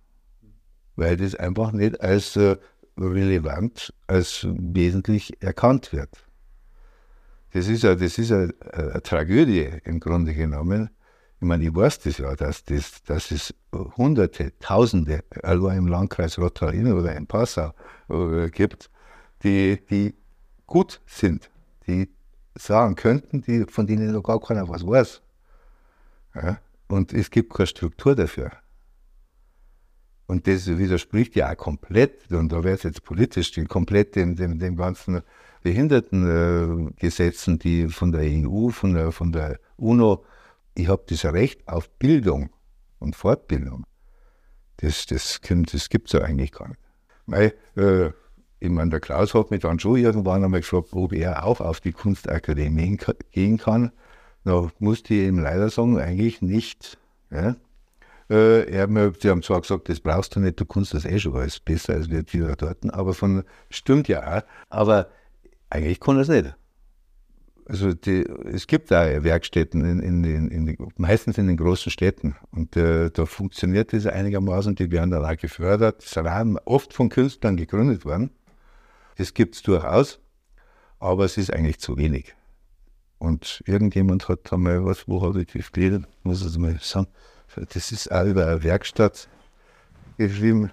[0.95, 2.57] Weil das einfach nicht als äh,
[2.97, 6.09] relevant, als wesentlich erkannt wird.
[7.53, 10.89] Das ist ja, das ist eine, eine Tragödie im Grunde genommen.
[11.39, 16.37] Ich meine, ich weiß das ja, dass, das, dass es Hunderte, Tausende, allein im Landkreis
[16.37, 17.73] Rottal oder in Passau
[18.09, 18.89] äh, gibt,
[19.43, 20.13] die, die
[20.67, 21.49] gut sind,
[21.87, 22.09] die
[22.55, 25.21] sagen könnten, die, von denen noch gar keiner was weiß.
[26.35, 26.59] Ja?
[26.87, 28.51] Und es gibt keine Struktur dafür.
[30.31, 34.59] Und das widerspricht ja auch komplett, und da wird es jetzt politisch, komplett dem, dem,
[34.59, 35.23] dem ganzen
[35.61, 40.23] Behindertengesetzen, äh, die von der EU, von der, von der UNO,
[40.73, 42.49] ich habe das Recht auf Bildung
[42.99, 43.83] und Fortbildung.
[44.77, 46.79] Das, das, das gibt es ja eigentlich gar nicht.
[47.25, 48.11] Weil, äh,
[48.61, 51.81] ich meine, der Klaus hat mich dann schon irgendwann einmal gefragt, ob er auch auf
[51.81, 52.97] die Kunstakademie
[53.31, 53.91] gehen kann.
[54.45, 56.97] Da musste ich ihm leider sagen, eigentlich nicht.
[57.31, 57.57] Ja?
[58.31, 58.87] Äh, er,
[59.19, 61.95] sie haben zwar gesagt, das brauchst du nicht, du kannst das eh schon alles besser
[61.95, 65.09] als wir die dort, aber von, stimmt ja auch, aber
[65.69, 66.55] eigentlich kann er es nicht.
[67.65, 72.35] Also die, es gibt da Werkstätten, in, in, in, in, meistens in den großen Städten.
[72.51, 76.03] Und äh, da funktioniert das einigermaßen, die werden dann auch gefördert.
[76.03, 78.31] Die sind oft von Künstlern gegründet worden.
[79.17, 80.19] Das gibt es durchaus,
[80.99, 82.35] aber es ist eigentlich zu wenig.
[83.19, 87.07] Und irgendjemand hat da mal was, wo habe ich das gelesen, muss ich mal sagen,
[87.55, 89.27] das ist auch über eine Werkstatt
[90.17, 90.71] geschrieben,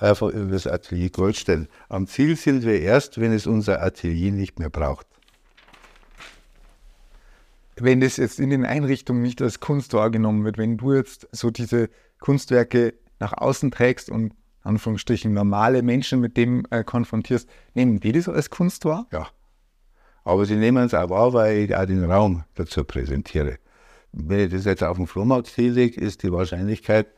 [0.00, 1.68] einfach über das Atelier Goldstein.
[1.88, 5.06] Am Ziel sind wir erst, wenn es unser Atelier nicht mehr braucht.
[7.76, 11.50] Wenn das jetzt in den Einrichtungen nicht als Kunst wahrgenommen wird, wenn du jetzt so
[11.50, 14.32] diese Kunstwerke nach außen trägst und
[14.62, 19.06] Anführungsstrichen normale Menschen mit dem äh, konfrontierst, nehmen die das als Kunst wahr?
[19.12, 19.28] Ja.
[20.24, 23.58] Aber sie nehmen es auch wahr, weil ich auch den Raum dazu präsentiere.
[24.12, 27.08] Wenn ich das jetzt auf dem Flohmarkt hinlege, ist die Wahrscheinlichkeit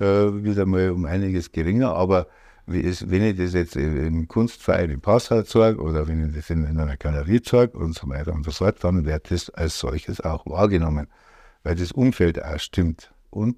[0.00, 1.94] äh, wieder mal um einiges geringer.
[1.94, 2.26] Aber
[2.66, 6.64] ist, wenn ich das jetzt im Kunstverein im Passau zeige oder wenn ich das in,
[6.64, 10.20] in einer Galerie zeige und so weiter und so fort, dann wird das als solches
[10.20, 11.08] auch wahrgenommen,
[11.62, 13.12] weil das Umfeld auch stimmt.
[13.30, 13.56] Und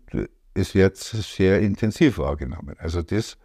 [0.55, 2.76] es wird sehr intensiv wahrgenommen.
[2.79, 3.37] Also das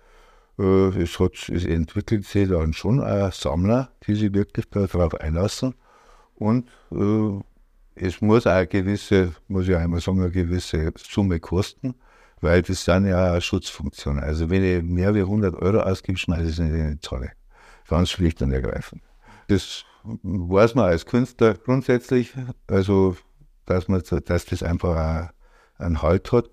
[0.59, 2.99] äh, es, hat, es entwickelt sich dann schon
[3.31, 5.75] Sammler, die sich wirklich darauf einlassen.
[6.35, 7.39] Und äh,
[7.95, 11.95] es muss auch eine gewisse, muss ich einmal sagen, eine gewisse Summe kosten,
[12.41, 14.19] weil das sind ja eine Schutzfunktion.
[14.19, 17.31] Also wenn ich mehr wie 100 Euro ausgebe, schmeiße ich es nicht in die Zahle.
[17.87, 19.01] Ganz schlicht und ergreifend.
[19.47, 22.33] Das weiß man als Künstler grundsätzlich,
[22.67, 23.15] also
[23.65, 25.31] dass, man, dass das einfach
[25.77, 26.49] einen Halt hat.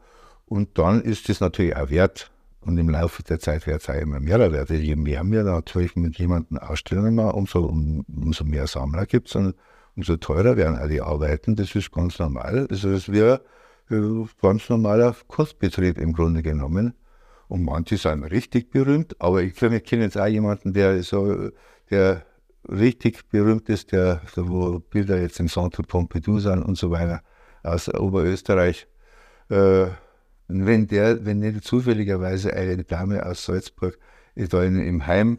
[0.47, 2.31] Und dann ist es natürlich auch wert,
[2.65, 4.71] und im Laufe der Zeit wird es auch immer mehr wert.
[4.71, 9.55] Je mehr wir natürlich mit jemandem Ausstellungen machen, umso, um, umso mehr Sammler gibt es
[9.97, 11.57] umso teurer werden auch die Arbeiten.
[11.57, 12.67] Das ist ganz normal.
[12.69, 13.37] Das ist wie
[13.91, 16.95] ein ganz normaler Kunstbetrieb im Grunde genommen.
[17.49, 21.51] Und manche sind richtig berühmt, aber ich kenne jetzt auch jemanden, der so,
[21.91, 22.25] der
[22.67, 27.23] richtig berühmt ist, der, wo Bilder jetzt im Centre Pompidou sind und so weiter,
[27.63, 28.87] aus Oberösterreich.
[29.51, 29.87] Äh,
[30.49, 33.99] wenn der, wenn nicht zufälligerweise eine Dame aus Salzburg
[34.35, 35.39] da in, im Heim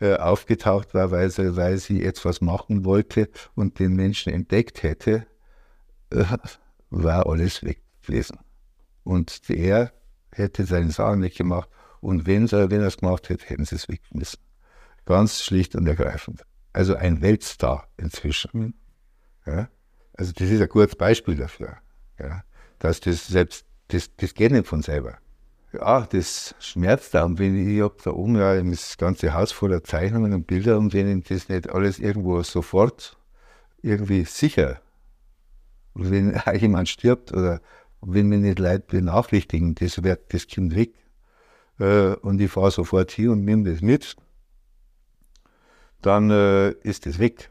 [0.00, 5.26] äh, aufgetaucht war, weil sie, weil sie etwas machen wollte und den Menschen entdeckt hätte,
[6.10, 6.24] äh,
[6.90, 8.38] war alles weg gewesen.
[9.04, 9.92] Und er
[10.32, 11.68] hätte seine Sachen nicht gemacht
[12.00, 14.40] und wenn, er, wenn er es gemacht hätte, hätten sie es weggeschmissen.
[15.06, 16.44] Ganz schlicht und ergreifend.
[16.72, 18.50] Also ein Weltstar inzwischen.
[18.52, 18.74] Mhm.
[19.46, 19.68] Ja?
[20.14, 21.78] Also das ist ein gutes Beispiel dafür,
[22.18, 22.42] ja?
[22.78, 25.18] dass das selbst das, das geht nicht von selber.
[25.76, 27.24] Ja, das schmerzt da.
[27.24, 30.78] Und wenn ich, ich habe da oben ja das ganze Haus voller Zeichnungen und Bilder
[30.78, 33.18] und wenn ich das nicht alles irgendwo sofort
[33.82, 34.80] irgendwie sicher,
[35.94, 37.60] wenn jemand stirbt oder
[38.00, 40.94] wenn mir nicht Leute benachrichtigen, das wird das Kind weg
[41.78, 44.16] äh, und ich fahre sofort hier und nehme das mit,
[46.00, 47.50] dann äh, ist das weg.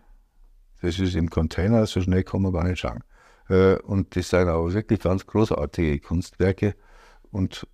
[0.82, 3.04] Das ist im Container, so schnell kann man gar nicht schauen.
[3.50, 6.76] Äh, und das sind auch wirklich ganz großartige Kunstwerke.
[7.32, 7.68] Und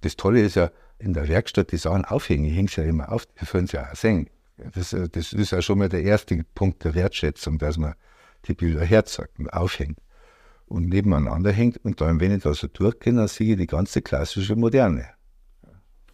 [0.00, 2.46] das Tolle ist ja, in der Werkstatt die Sachen aufhängen.
[2.46, 4.30] Ich hänge es ja immer auf, die können sie ja auch sehen.
[4.74, 7.94] Das, äh, das, ist ja schon mal der erste Punkt der Wertschätzung, dass man
[8.46, 9.98] die Bilder herzeigt und aufhängt
[10.66, 11.84] und nebeneinander hängt.
[11.84, 15.06] Und dann, wenn ich da so durchgehe, dann sehe ich die ganze klassische Moderne.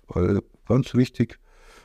[0.09, 1.39] Also ganz wichtig,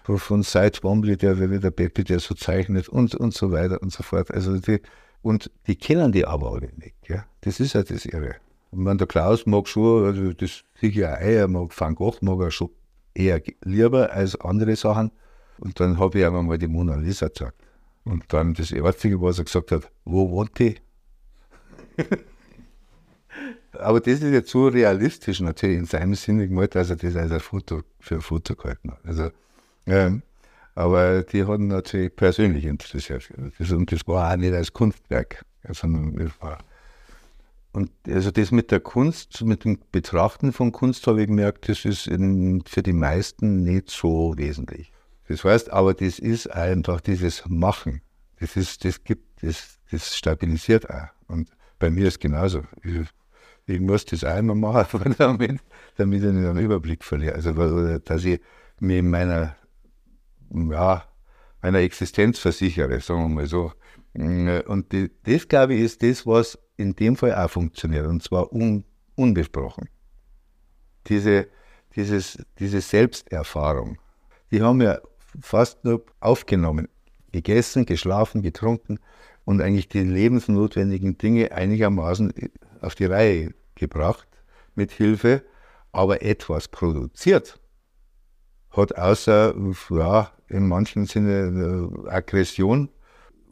[0.03, 4.03] von Side Wombly, der wieder Peppi, der so zeichnet und, und so weiter und so
[4.03, 4.31] fort.
[4.31, 4.81] Also die,
[5.21, 6.95] und die kennen die aber alle nicht.
[7.07, 7.25] Ja?
[7.41, 8.35] Das ist ja das Irre.
[8.71, 12.39] Und wenn der Klaus mag schon, also das sicher auch, er mag Van Gogh, mag
[12.41, 12.69] er schon
[13.13, 15.11] eher lieber als andere Sachen.
[15.59, 17.55] Und dann habe ich ihm mal die Mona Lisa gesagt.
[18.03, 20.75] Und dann das Einzige, was er gesagt hat, wo wohnt die?
[23.73, 27.31] Aber das ist jetzt so realistisch natürlich in seinem Sinne gemalt, dass er das als
[27.31, 29.05] ein Foto für ein Foto gehalten hat.
[29.05, 29.29] Also,
[29.85, 30.23] ähm,
[30.73, 33.29] aber die hatten natürlich persönlich interessiert.
[33.69, 36.59] Und das war auch nicht als Kunstwerk, sondern das war.
[37.77, 41.85] Und also das mit der Kunst, mit dem Betrachten von Kunst habe ich gemerkt, das
[41.85, 44.91] ist in, für die meisten nicht so wesentlich.
[45.27, 48.01] Das heißt aber, das ist einfach dieses Machen.
[48.39, 51.09] Das ist, das gibt, das, das stabilisiert auch.
[51.27, 52.63] Und bei mir ist genauso.
[52.81, 53.05] Ich,
[53.67, 55.61] ich muss das einmal machen, damit,
[55.97, 57.35] damit ich nicht einen Überblick verliere.
[57.35, 58.41] Also, dass ich
[58.79, 59.55] mir in meiner
[60.49, 61.05] ja,
[61.61, 63.71] meiner Existenz versichere, sagen wir mal so.
[64.15, 64.85] Und
[65.25, 68.83] das, glaube ich, ist das, was in dem Fall auch funktioniert, und zwar un,
[69.15, 69.89] unbesprochen.
[71.07, 71.47] Diese,
[71.95, 73.97] dieses, diese Selbsterfahrung,
[74.51, 75.01] die haben wir
[75.41, 76.87] fast nur aufgenommen,
[77.31, 78.99] gegessen, geschlafen, getrunken
[79.43, 82.33] und eigentlich die lebensnotwendigen Dinge einigermaßen
[82.81, 84.27] auf die Reihe gebracht,
[84.75, 85.43] mit Hilfe,
[85.91, 87.59] aber etwas produziert,
[88.69, 89.55] hat außer,
[89.89, 92.89] ja, in manchen Sinne äh, Aggression,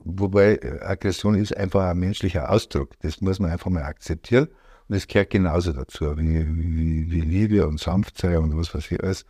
[0.05, 2.91] wobei äh, Aggression ist einfach ein menschlicher Ausdruck.
[3.01, 4.47] Das muss man einfach mal akzeptieren.
[4.87, 9.03] Und es gehört genauso dazu, wie, wie, wie Liebe und Sanftsein und was weiß ich
[9.03, 9.25] alles.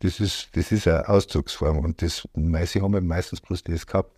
[0.00, 4.12] Das ist, das ist eine Ausdrucksform und das, meiste haben wir meistens bloß das gehabt.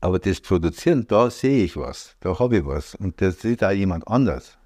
[0.00, 3.70] Aber das Produzieren, da sehe ich was, da habe ich was und das sieht auch
[3.70, 4.58] jemand anders.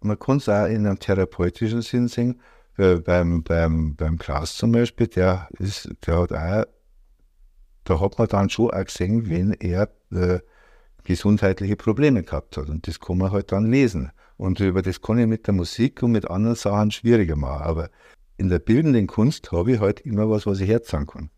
[0.00, 2.40] Man kann es auch in einem therapeutischen Sinn sehen,
[2.76, 6.64] beim, beim, beim Klaus zum Beispiel, der, ist, der hat auch,
[7.84, 10.40] da hat man dann schon auch gesehen, wenn er äh,
[11.04, 12.68] gesundheitliche Probleme gehabt hat.
[12.68, 14.12] Und das kann man halt dann lesen.
[14.36, 17.62] Und über das kann ich mit der Musik und mit anderen Sachen schwieriger machen.
[17.62, 17.90] Aber
[18.36, 21.30] in der bildenden Kunst habe ich halt immer was, was ich herzahlen kann.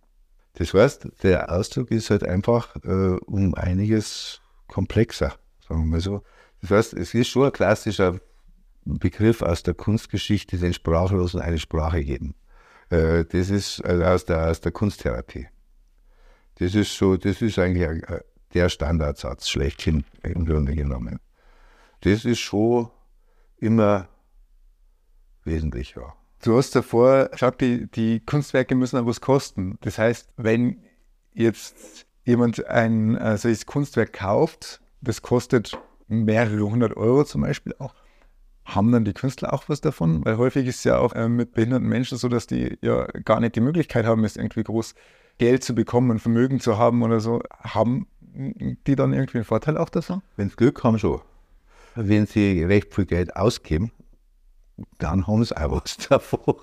[0.55, 5.35] Das heißt, der Ausdruck ist halt einfach äh, um einiges komplexer,
[5.67, 6.23] sagen wir mal so.
[6.61, 8.21] Das heißt, es ist schon ein klassischer
[8.85, 12.35] Begriff aus der Kunstgeschichte, den Sprachlosen eine Sprache geben.
[12.91, 15.49] Äh, das ist also aus, der, aus der Kunsttherapie.
[16.62, 18.20] Das ist so, das ist eigentlich ein,
[18.55, 21.18] der Standardsatz schlechthin im Grunde genommen.
[22.03, 22.88] Das ist schon
[23.57, 24.07] immer
[25.42, 26.14] wesentlich, ja.
[26.44, 29.77] Du hast davor gesagt, die, die Kunstwerke müssen auch was kosten.
[29.81, 30.85] Das heißt, wenn
[31.35, 37.94] jetzt jemand ein äh, solches Kunstwerk kauft, das kostet mehrere hundert Euro zum Beispiel auch,
[38.64, 40.25] haben dann die Künstler auch was davon?
[40.25, 43.40] Weil häufig ist es ja auch äh, mit behinderten Menschen so, dass die ja gar
[43.40, 44.94] nicht die Möglichkeit haben, jetzt irgendwie groß
[45.43, 47.43] Geld zu bekommen und Vermögen zu haben oder so.
[47.59, 50.23] Haben die dann irgendwie einen Vorteil auch davon?
[50.37, 51.21] Wenn sie Glück haben, schon.
[51.97, 53.91] Wenn sie recht viel Geld ausgeben,
[54.99, 56.55] dann haben sie auch was davon.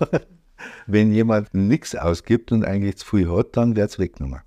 [0.86, 4.40] Wenn jemand nichts ausgibt und eigentlich zu viel hat, dann wird es weggenommen.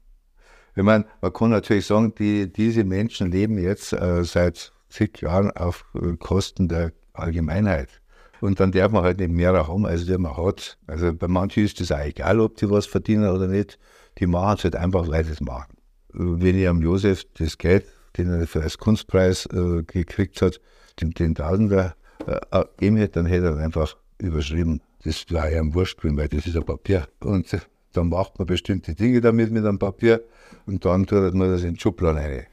[0.75, 5.51] Ich meine, man kann natürlich sagen, die, diese Menschen leben jetzt äh, seit zig Jahren
[5.51, 8.01] auf äh, Kosten der Allgemeinheit.
[8.41, 10.79] Und dann darf man halt nicht mehr haben, als man hat.
[10.87, 13.77] Also bei manchen ist das auch egal, ob die was verdienen oder nicht.
[14.19, 15.75] Die machen es halt einfach, weil sie es machen.
[16.09, 17.85] Wenn ich am Josef das Geld,
[18.17, 20.59] den er für als Kunstpreis äh, gekriegt hat,
[21.01, 21.95] den, den Tausender
[22.27, 24.81] äh, gegeben hätte, dann hätte er einfach überschrieben.
[25.03, 27.07] Das war ja ein Wurscht weil das ist ein Papier.
[27.19, 27.47] Und
[27.93, 30.23] dann macht man bestimmte Dinge damit mit einem Papier
[30.65, 32.47] und dann tut man das in den Schubladen rein.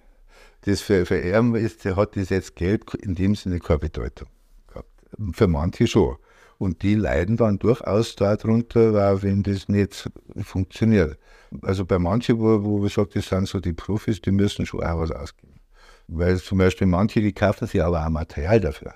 [0.62, 4.28] Das für, für ihn ist, hat das jetzt Geld in dem Sinne keine Bedeutung
[4.68, 4.90] gehabt.
[5.32, 6.16] Für manche schon.
[6.60, 10.10] Und die leiden dann durchaus darunter, wenn das nicht
[10.42, 11.18] funktioniert.
[11.62, 14.84] Also bei manchen, wo, wo ich sage, das sind so die Profis, die müssen schon
[14.84, 15.60] auch was ausgeben.
[16.06, 18.94] Weil zum Beispiel manche, die kaufen sich aber auch Material dafür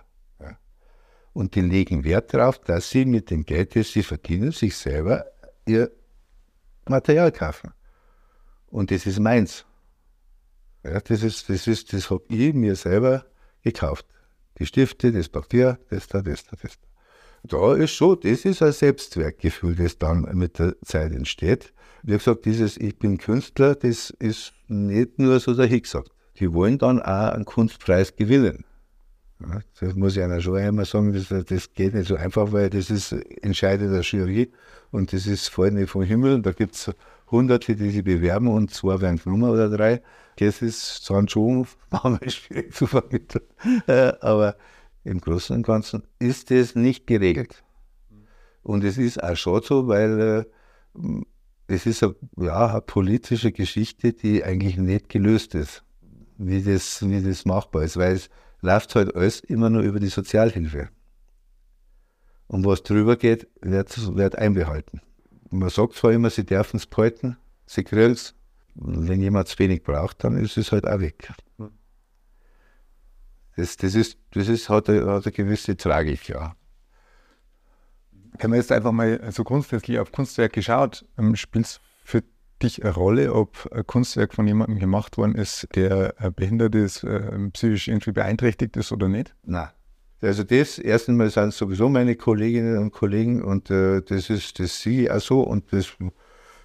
[1.34, 5.26] und die legen Wert darauf, dass sie mit dem Geld, das sie verdienen, sich selber
[5.66, 5.90] ihr
[6.88, 7.72] Material kaufen.
[8.68, 9.66] Und das ist meins.
[10.84, 13.26] Ja, das ist, das ist, das habe ich mir selber
[13.62, 14.06] gekauft.
[14.58, 16.93] Die Stifte, das Papier, das da, das da, das da.
[17.46, 21.74] Da ist schon, das ist ein Selbstwertgefühl, das dann mit der Zeit entsteht.
[22.02, 26.10] Wie gesagt, dieses Ich bin Künstler, das ist nicht nur so dahingesagt.
[26.38, 28.64] Die wollen dann auch einen Kunstpreis gewinnen.
[29.78, 32.88] Das muss ich einer schon einmal sagen, das, das geht nicht so einfach, weil das
[32.88, 34.50] ist entscheidet der Jury
[34.90, 36.40] und das ist voll nicht vom Himmel.
[36.40, 36.90] Da gibt es
[37.30, 40.02] Hunderte, die sich bewerben und zwei werden genommen oder drei.
[40.36, 41.26] Das ist schon
[41.90, 43.44] manchmal schwierig zu vermitteln.
[43.86, 44.56] Äh, aber
[45.04, 47.62] im Großen und Ganzen ist das nicht geregelt.
[48.62, 50.46] Und es ist auch schon so, weil
[50.96, 51.22] äh,
[51.66, 55.84] es ist eine, ja, eine politische Geschichte, die eigentlich nicht gelöst ist,
[56.38, 60.08] wie das, wie das machbar ist, weil es läuft halt alles immer nur über die
[60.08, 60.88] Sozialhilfe.
[62.46, 65.00] Und was drüber geht, wird, wird einbehalten.
[65.50, 67.36] Man sagt zwar immer, sie dürfen es behalten,
[67.66, 68.34] sie kriegen es.
[68.74, 71.32] Wenn jemand zu wenig braucht, dann ist es halt auch weg.
[73.56, 76.56] Das, das, ist, das ist, hat, eine, hat eine gewisse Tragik, ja.
[78.38, 82.24] Wenn man jetzt einfach mal so grundsätzlich auf Kunstwerk geschaut, ähm, spielt es für
[82.62, 87.50] dich eine Rolle, ob ein Kunstwerk von jemandem gemacht worden ist, der behindert ist, äh,
[87.52, 89.34] psychisch irgendwie beeinträchtigt ist oder nicht?
[89.44, 89.68] Nein.
[90.20, 94.84] Also das erste Mal sind sowieso meine Kolleginnen und Kollegen und äh, das ist das
[94.86, 95.92] ich auch so und das,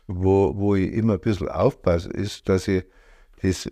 [0.08, 2.86] wo, wo ich immer ein bisschen aufpasse, ist, dass ich
[3.42, 3.70] das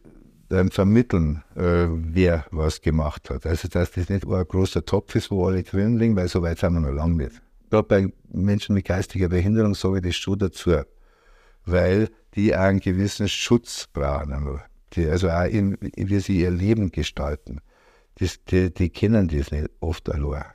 [0.49, 3.45] dann vermitteln, äh, wer was gemacht hat.
[3.45, 6.59] Also dass das nicht ein großer Topf ist, wo alle drin liegen, weil so weit
[6.59, 7.41] sind wir noch lange nicht.
[7.69, 10.71] Gerade bei Menschen mit geistiger Behinderung sage ich das schon dazu
[11.67, 14.59] weil die einen gewissen Schutz brauchen.
[14.93, 17.59] Die, also auch in, wie sie ihr Leben gestalten.
[18.15, 20.45] Das, die, die kennen das nicht oft allein.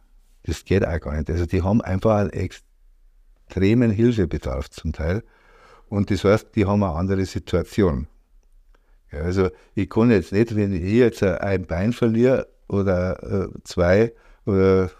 [0.44, 1.30] Das geht auch gar nicht.
[1.30, 5.22] Also die haben einfach einen extremen Hilfebedarf zum Teil.
[5.88, 8.08] Und das heißt, die haben eine andere Situation.
[9.12, 14.12] Ja, also ich kann jetzt nicht, wenn ich jetzt ein Bein verliere oder äh, zwei
[14.46, 14.90] oder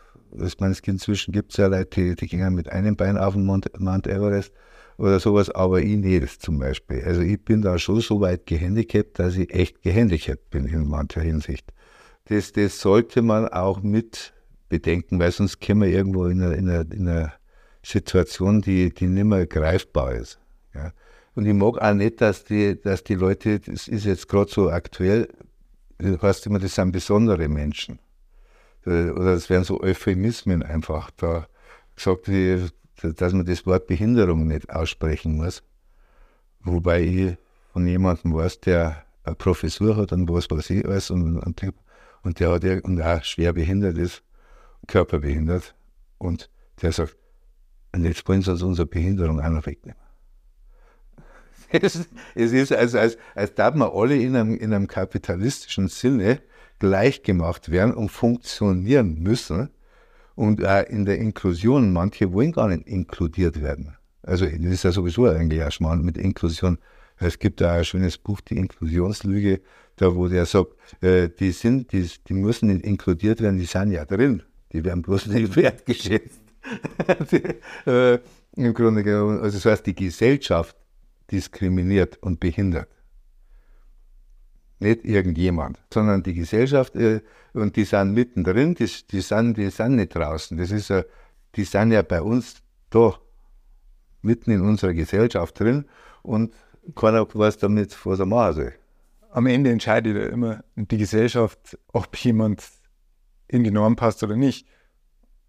[0.41, 3.45] ich meine, inzwischen gibt es ja Leute, die, die gehen mit einem Bein auf den
[3.45, 4.53] Mount, Mount Everest
[4.99, 7.03] oder sowas, aber ich nicht zum Beispiel.
[7.05, 11.21] Also ich bin da schon so weit gehandicapt, dass ich echt gehandicapt bin in mancher
[11.21, 11.73] Hinsicht.
[12.27, 14.33] Das, das sollte man auch mit
[14.69, 17.33] bedenken, weil sonst kommen wir irgendwo in einer, in einer, in einer
[17.83, 20.39] Situation, die, die nicht mehr greifbar ist.
[21.35, 24.71] Und ich mag auch nicht, dass die, dass die Leute, das ist jetzt gerade so
[24.71, 25.29] aktuell,
[25.99, 27.99] du hast immer, das sind besondere Menschen.
[28.85, 31.11] Oder das wären so Euphemismen einfach.
[31.13, 31.47] Da
[31.95, 32.29] gesagt,
[33.03, 35.63] dass man das Wort Behinderung nicht aussprechen muss.
[36.61, 37.37] Wobei ich
[37.73, 41.63] von jemandem weiß, der eine Professur hat und was weiß ich alles und, und,
[42.23, 44.23] und der hat und auch schwer behindert ist,
[44.87, 45.75] körperbehindert.
[46.19, 47.17] Und der sagt,
[47.95, 50.02] und jetzt wollen sie uns unsere Behinderung auch noch wegnehmen.
[51.73, 56.41] Es, ist, also, als, als darf man alle in einem, in einem kapitalistischen Sinne
[56.79, 59.71] gleich gemacht werden und funktionieren müssen.
[60.35, 63.97] Und auch in der Inklusion, manche wollen gar nicht inkludiert werden.
[64.23, 66.79] Also das ist ja sowieso eigentlich ein Schmarrn mit Inklusion.
[67.19, 69.61] Es gibt da ein schönes Buch, die Inklusionslüge,
[69.97, 73.93] da wo der sagt, äh, die sind, die, die müssen nicht inkludiert werden, die sind
[73.93, 74.43] ja drin.
[74.73, 76.41] Die werden bloß nicht wertgeschätzt.
[77.87, 78.19] äh,
[78.57, 80.77] Im Grunde genommen, also das heißt, die Gesellschaft
[81.33, 82.89] diskriminiert und behindert.
[84.79, 87.21] Nicht irgendjemand, sondern die Gesellschaft äh,
[87.53, 90.59] und die sind mittendrin, die, die, sind, die sind nicht draußen.
[90.59, 91.05] Das ist ja,
[91.55, 93.15] die sind ja bei uns da,
[94.23, 95.87] mitten in unserer Gesellschaft drin
[96.23, 96.55] und
[96.95, 98.73] keiner weiß damit, was er machen soll.
[99.31, 102.65] Am Ende entscheidet ja immer die Gesellschaft, ob jemand
[103.49, 104.67] in die Norm passt oder nicht.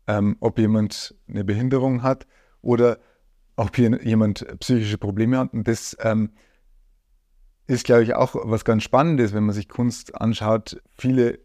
[0.05, 2.27] Ähm, ob jemand eine Behinderung hat
[2.61, 2.99] oder
[3.55, 5.53] ob hier jemand psychische Probleme hat.
[5.53, 6.31] Und das ähm,
[7.67, 10.81] ist, glaube ich, auch was ganz Spannendes, wenn man sich Kunst anschaut.
[10.97, 11.39] Viele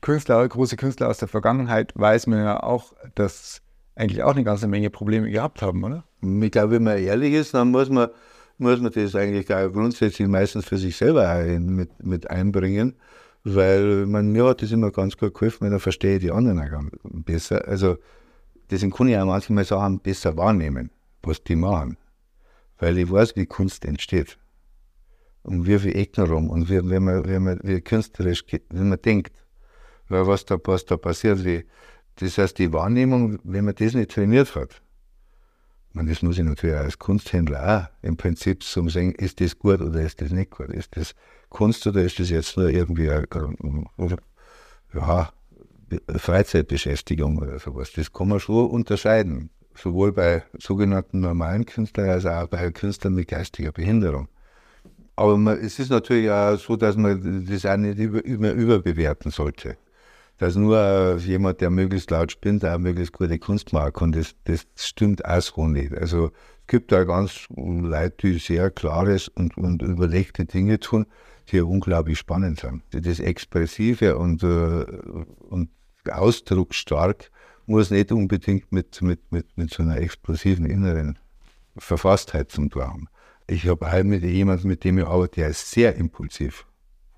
[0.00, 3.62] Künstler, große Künstler aus der Vergangenheit, weiß man ja auch, dass
[3.94, 6.04] eigentlich auch eine ganze Menge Probleme gehabt haben, oder?
[6.22, 8.08] Ich glaube, wenn man ehrlich ist, dann muss man,
[8.56, 12.96] muss man das eigentlich grundsätzlich meistens für sich selber mit, mit einbringen,
[13.44, 16.60] weil man, mir hat das immer ganz gut geholfen, weil dann verstehe ich die anderen
[16.60, 17.66] auch besser.
[17.68, 17.98] Also
[18.70, 20.90] deswegen kann ich auch manchmal Sachen besser wahrnehmen
[21.22, 21.96] was die machen.
[22.78, 24.38] Weil ich weiß, wie Kunst entsteht.
[25.42, 29.00] Und wie viel Ecken rum und wie, wie, man, wie, man, wie künstlerisch, wie man
[29.00, 29.32] denkt.
[30.08, 31.64] Was da, was da passiert, wie,
[32.16, 34.82] das heißt, die Wahrnehmung, wenn man das nicht trainiert hat,
[35.92, 39.80] man, das muss ich natürlich als Kunsthändler auch im Prinzip so sagen, ist das gut
[39.80, 40.68] oder ist das nicht gut?
[40.70, 41.14] Ist das
[41.48, 43.26] Kunst oder ist das jetzt nur irgendwie eine,
[44.94, 45.32] ja,
[46.16, 47.92] Freizeitbeschäftigung oder sowas?
[47.92, 49.50] Das kann man schon unterscheiden
[49.80, 54.28] sowohl bei sogenannten normalen Künstlern als auch bei Künstlern mit geistiger Behinderung.
[55.16, 59.30] Aber man, es ist natürlich auch so, dass man das auch nicht über, über, überbewerten
[59.30, 59.76] sollte.
[60.38, 64.00] Dass nur jemand, der möglichst laut spinnt, auch möglichst gute Kunst mag.
[64.00, 65.92] Und das, das stimmt auch so nicht.
[65.92, 66.28] Also
[66.62, 71.04] es gibt da ganz Leute, die sehr klares und, und überlegte Dinge tun,
[71.50, 72.82] die unglaublich spannend sind.
[72.92, 75.68] Das Expressive und, äh, und
[76.10, 77.30] ausdrucksstark
[77.70, 81.18] muss nicht unbedingt mit, mit, mit, mit so einer explosiven inneren
[81.76, 83.08] Verfasstheit zum haben.
[83.46, 86.66] Ich habe halt mit jemandem, mit dem ich arbeite, der ist sehr impulsiv.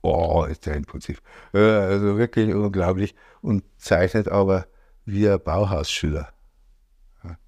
[0.02, 1.22] Oh, ist der impulsiv.
[1.52, 3.14] Also wirklich unglaublich.
[3.40, 4.66] Und zeichnet aber
[5.06, 6.28] wie ein Bauhausschüler.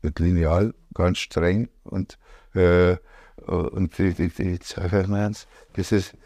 [0.01, 1.69] Mit Lineal, ganz streng.
[1.85, 2.19] Und,
[2.55, 2.97] äh,
[3.47, 4.77] und ich, ich, ich
[5.09, 5.47] mal eins.
[5.75, 6.17] Das ist,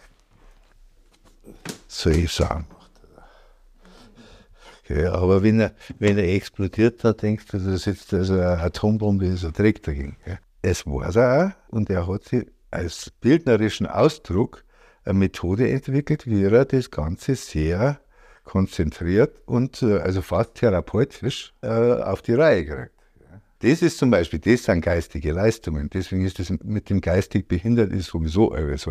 [1.88, 2.66] soll ich sagen,
[4.88, 8.58] ja, aber wenn er, wenn er explodiert, dann denkst du, das ist jetzt also eine
[8.58, 10.16] Atombombe, ist ein Dreck dagegen.
[10.62, 14.64] Es war er auch und er hat sich als bildnerischen Ausdruck
[15.04, 18.00] eine Methode entwickelt, wie er das Ganze sehr
[18.44, 22.92] konzentriert und äh, also fast therapeutisch äh, auf die Reihe kriegt.
[23.60, 25.90] Das ist zum Beispiel, das sind geistige Leistungen.
[25.90, 28.88] Deswegen ist das mit dem geistig behindert ist sowieso alles.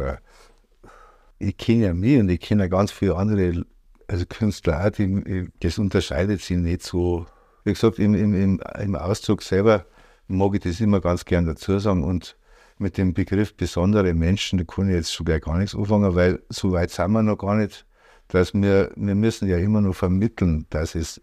[1.39, 3.63] Ich kenne ja mich und ich kenne ja ganz viele andere
[4.08, 7.26] also Künstler, die, das unterscheidet sich nicht so.
[7.64, 9.86] Wie gesagt, im, im, im Ausdruck selber
[10.28, 12.38] mag ich das immer ganz gern dazu sagen und
[12.78, 16.41] mit dem Begriff besondere Menschen, da kann ich jetzt schon gleich gar nichts anfangen, weil
[16.49, 17.86] so weit sind wir noch gar nicht,
[18.28, 21.22] dass wir, wir müssen ja immer noch vermitteln, dass es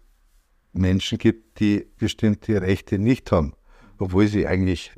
[0.73, 3.53] Menschen gibt, die bestimmte Rechte nicht haben,
[3.97, 4.91] obwohl sie eigentlich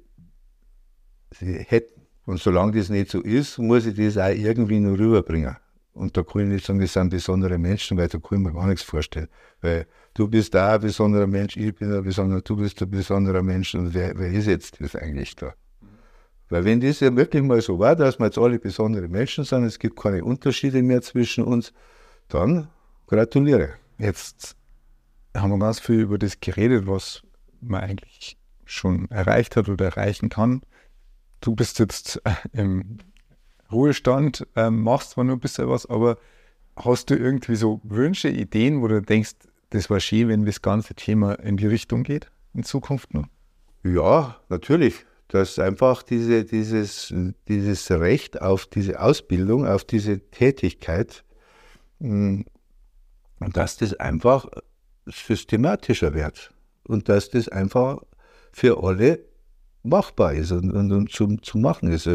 [1.32, 2.02] sie hätten.
[2.26, 5.56] Und solange das nicht so ist, muss ich das auch irgendwie noch rüberbringen.
[5.98, 8.68] Und kann ich nicht sagen, das sind besondere Menschen, weil da kann ich mir gar
[8.68, 9.28] nichts vorstellen.
[9.62, 13.41] Weil du bist da ein besonderer Mensch, ich bin ein besonderer, du bist ein besonderer
[13.41, 15.54] Mensch und wer, wer ist jetzt das eigentlich da?
[16.50, 19.64] Weil wenn das ja wirklich mal so war, dass wir jetzt alle besondere Menschen sind,
[19.64, 21.74] es gibt keine Unterschiede mehr zwischen uns,
[22.30, 22.70] dann
[23.08, 23.74] gratuliere.
[23.98, 24.56] Jetzt
[25.36, 27.24] haben wir ganz viel über das geredet, was
[27.60, 30.62] man eigentlich schon erreicht hat oder erreichen kann.
[31.41, 33.00] Du bist jetzt äh, im
[33.72, 36.18] Ruhestand, ähm, machst zwar nur ein bisschen was, aber
[36.76, 39.32] hast du irgendwie so Wünsche, Ideen, wo du denkst,
[39.72, 43.28] das war schön, wenn das ganze Thema in die Richtung geht in Zukunft noch?
[43.84, 45.05] Ja, natürlich.
[45.30, 47.13] Dass einfach diese, dieses,
[47.49, 51.26] dieses Recht auf diese Ausbildung, auf diese Tätigkeit,
[51.99, 52.45] hm,
[53.39, 54.47] dass das einfach
[55.05, 56.53] systematischer wird
[56.84, 58.01] und dass das einfach
[58.51, 59.20] für alle
[59.84, 62.09] machbar ist und, und, und zum, zum Machen ist.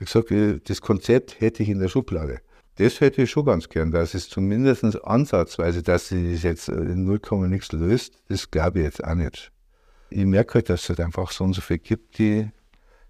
[0.00, 2.40] Wie gesagt, das Konzept hätte ich in der Schublade.
[2.76, 7.04] Das hätte ich schon ganz gern, dass es zumindest ansatzweise, dass sie das jetzt in
[7.04, 9.52] 0, nichts löst, das glaube ich jetzt auch nicht.
[10.08, 12.48] Ich merke halt, dass es halt einfach so und so viele gibt, die,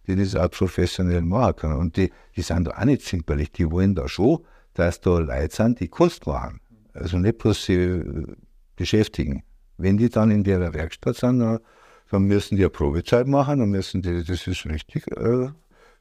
[0.08, 1.76] die das auch professionell machen können.
[1.76, 5.54] Und die, die sind da auch nicht zimperlich, die wollen da schon, dass da Leute
[5.54, 6.60] sind, die Kunst machen.
[6.92, 8.26] Also nicht bloß sie äh,
[8.74, 9.44] beschäftigen.
[9.78, 11.60] Wenn die dann in der Werkstatt sind, dann,
[12.10, 15.50] dann müssen die eine Probezeit machen, dann müssen die, das ist richtig, äh,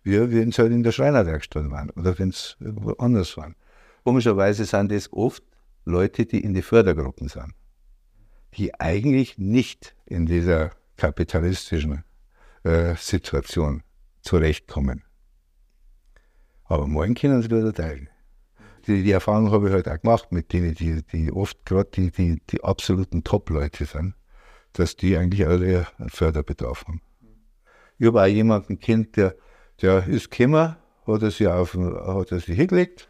[0.03, 2.57] wie wenn sie halt in der Schreinerwerkstatt waren oder wenn es
[2.97, 3.55] anders waren.
[4.03, 5.43] Komischerweise sind das oft
[5.85, 7.53] Leute, die in die Fördergruppen sind,
[8.55, 12.03] die eigentlich nicht in dieser kapitalistischen
[12.63, 13.83] äh, Situation
[14.21, 15.03] zurechtkommen.
[16.65, 18.09] Aber morgen können sie wieder teilen.
[18.87, 22.11] Die, die Erfahrung habe ich halt auch gemacht mit denen, die, die oft gerade die,
[22.11, 24.15] die, die absoluten Top-Leute sind,
[24.73, 27.01] dass die eigentlich alle einen Förderbedarf haben.
[27.97, 29.35] Ich habe auch jemanden kennt, der
[29.81, 30.75] der ist gekommen,
[31.07, 33.09] hat er sich, auf, hat er sich hingelegt,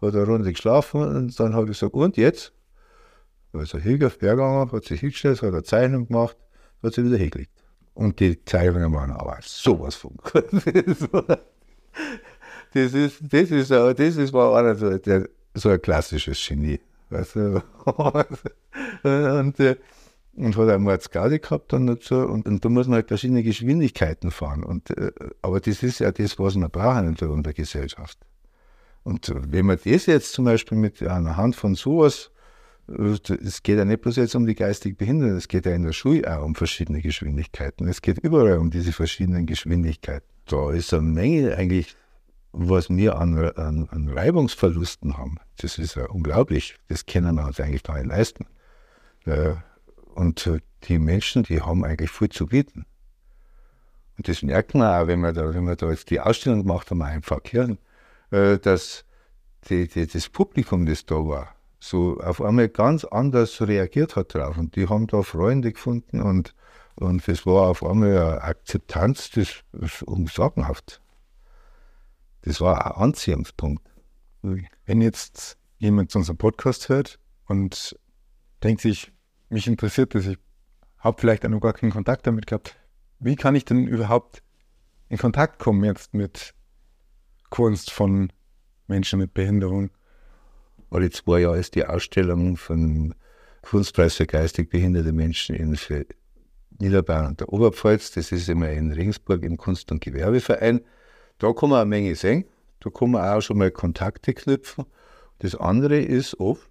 [0.00, 2.52] hat eine Runde geschlafen und dann habe ich gesagt, und jetzt?
[3.52, 6.36] Er hergegangen, hat sich hingestellt, hat eine Zeichnung gemacht,
[6.82, 7.52] hat sich wieder hingelegt.
[7.94, 10.12] Und die Zeichnungen waren aber sowas von
[12.74, 16.80] das ist, das ist, das ist war einer so, der, so ein klassisches Genie.
[17.10, 17.62] Weißt du?
[19.04, 19.76] und, äh,
[20.36, 24.30] und hat einmal Gaudi gehabt dann dazu und, und da muss man halt verschiedene Geschwindigkeiten
[24.30, 24.64] fahren.
[24.64, 25.12] Und, äh,
[25.42, 28.18] aber das ist ja das, was wir brauchen in der, Gesellschaft.
[29.04, 32.30] Und wenn man das jetzt zum Beispiel mit einer Hand von sowas,
[32.88, 35.84] äh, es geht ja nicht bloß jetzt um die geistig Behinderten, es geht ja in
[35.84, 37.86] der Schule auch um verschiedene Geschwindigkeiten.
[37.86, 40.26] Es geht überall um diese verschiedenen Geschwindigkeiten.
[40.46, 41.96] Da ist eine Menge eigentlich,
[42.52, 45.38] was wir an, an, an Reibungsverlusten haben.
[45.58, 46.76] Das ist ja unglaublich.
[46.88, 48.46] Das können wir uns eigentlich gar nicht leisten.
[49.26, 49.54] Äh,
[50.14, 52.86] und äh, die Menschen, die haben eigentlich viel zu bieten.
[54.16, 56.90] Und das merkt man auch, wenn wir da, wenn wir da jetzt die Ausstellung gemacht
[56.90, 57.76] haben, Verkehr,
[58.30, 59.04] äh, dass
[59.68, 64.56] die, die, das Publikum, das da war, so auf einmal ganz anders reagiert hat drauf.
[64.56, 66.54] Und die haben da Freunde gefunden und,
[66.94, 71.00] und das war auf einmal eine Akzeptanz, das ist unsagenhaft.
[72.42, 73.90] Das war ein Anziehungspunkt.
[74.42, 77.98] Wenn jetzt jemand zu unserem Podcast hört und
[78.62, 79.13] denkt sich,
[79.54, 80.26] mich interessiert das.
[80.26, 80.38] Ich
[80.98, 82.76] habe vielleicht auch noch gar keinen Kontakt damit gehabt.
[83.20, 84.42] Wie kann ich denn überhaupt
[85.08, 86.54] in Kontakt kommen jetzt mit
[87.50, 88.32] Kunst von
[88.88, 89.90] Menschen mit Behinderung?
[90.90, 93.14] Alle zwei Jahre ist die Ausstellung von
[93.62, 95.78] Kunstpreis für geistig behinderte Menschen in
[96.78, 98.10] Niederbayern und der Oberpfalz.
[98.10, 100.80] Das ist immer in Regensburg im Kunst- und Gewerbeverein.
[101.38, 102.44] Da kann man eine Menge sehen.
[102.80, 104.84] Da kann man auch schon mal Kontakte knüpfen.
[105.38, 106.70] Das andere ist oft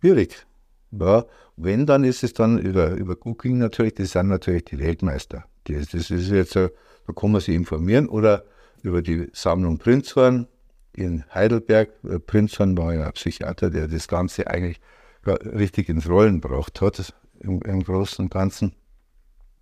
[0.00, 0.47] schwierig.
[0.90, 1.24] Ja,
[1.56, 5.44] wenn, dann ist es dann über, über Googling natürlich, das sind natürlich die Weltmeister.
[5.64, 6.70] Das, das ist jetzt, da
[7.14, 8.44] kann man sich informieren oder
[8.82, 10.46] über die Sammlung Prinzhorn
[10.94, 11.90] in Heidelberg.
[12.04, 14.80] Äh, Prinzhorn war ja ein Psychiater, der das Ganze eigentlich
[15.26, 18.72] richtig ins Rollen gebracht hat, im, im Großen und Ganzen.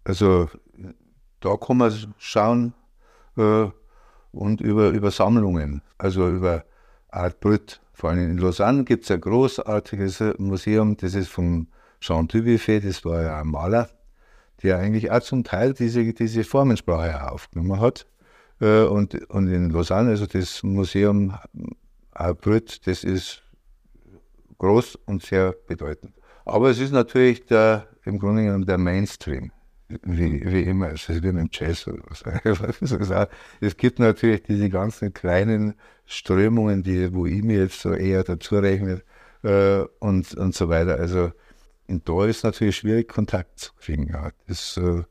[0.04, 0.48] Also
[1.40, 2.74] da kann man schauen
[3.36, 3.68] äh,
[4.32, 6.64] und über, über Sammlungen, also über
[7.08, 11.68] Art Brütt vor allem in Lausanne gibt es ein großartiges Museum, das ist von
[11.98, 13.88] Jean Dubuffet, das war ja ein Maler,
[14.62, 18.06] der eigentlich auch zum Teil diese, diese Formensprache aufgenommen hat.
[18.60, 21.38] Äh, und, und in Lausanne, also das Museum
[22.42, 23.42] Brütt, das ist
[24.58, 26.12] groß und sehr bedeutend.
[26.44, 29.52] Aber es ist natürlich der, im Grunde genommen der Mainstream,
[29.88, 30.90] wie, wie immer.
[30.90, 33.28] Es ist wie im Jazz oder was.
[33.60, 35.74] Es gibt natürlich diese ganzen kleinen
[36.06, 39.02] Strömungen, die, wo ich mir jetzt so eher dazu rechne
[39.42, 40.96] äh, und, und so weiter.
[40.98, 41.32] Also
[41.86, 44.08] in da ist natürlich schwierig, Kontakt zu kriegen.
[44.08, 44.30] Ja.
[44.46, 45.02] Das, äh,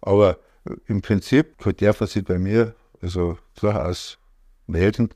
[0.00, 0.38] aber
[0.86, 1.58] im Prinzip
[2.00, 4.18] man sich bei mir also durchaus
[4.66, 5.10] melden.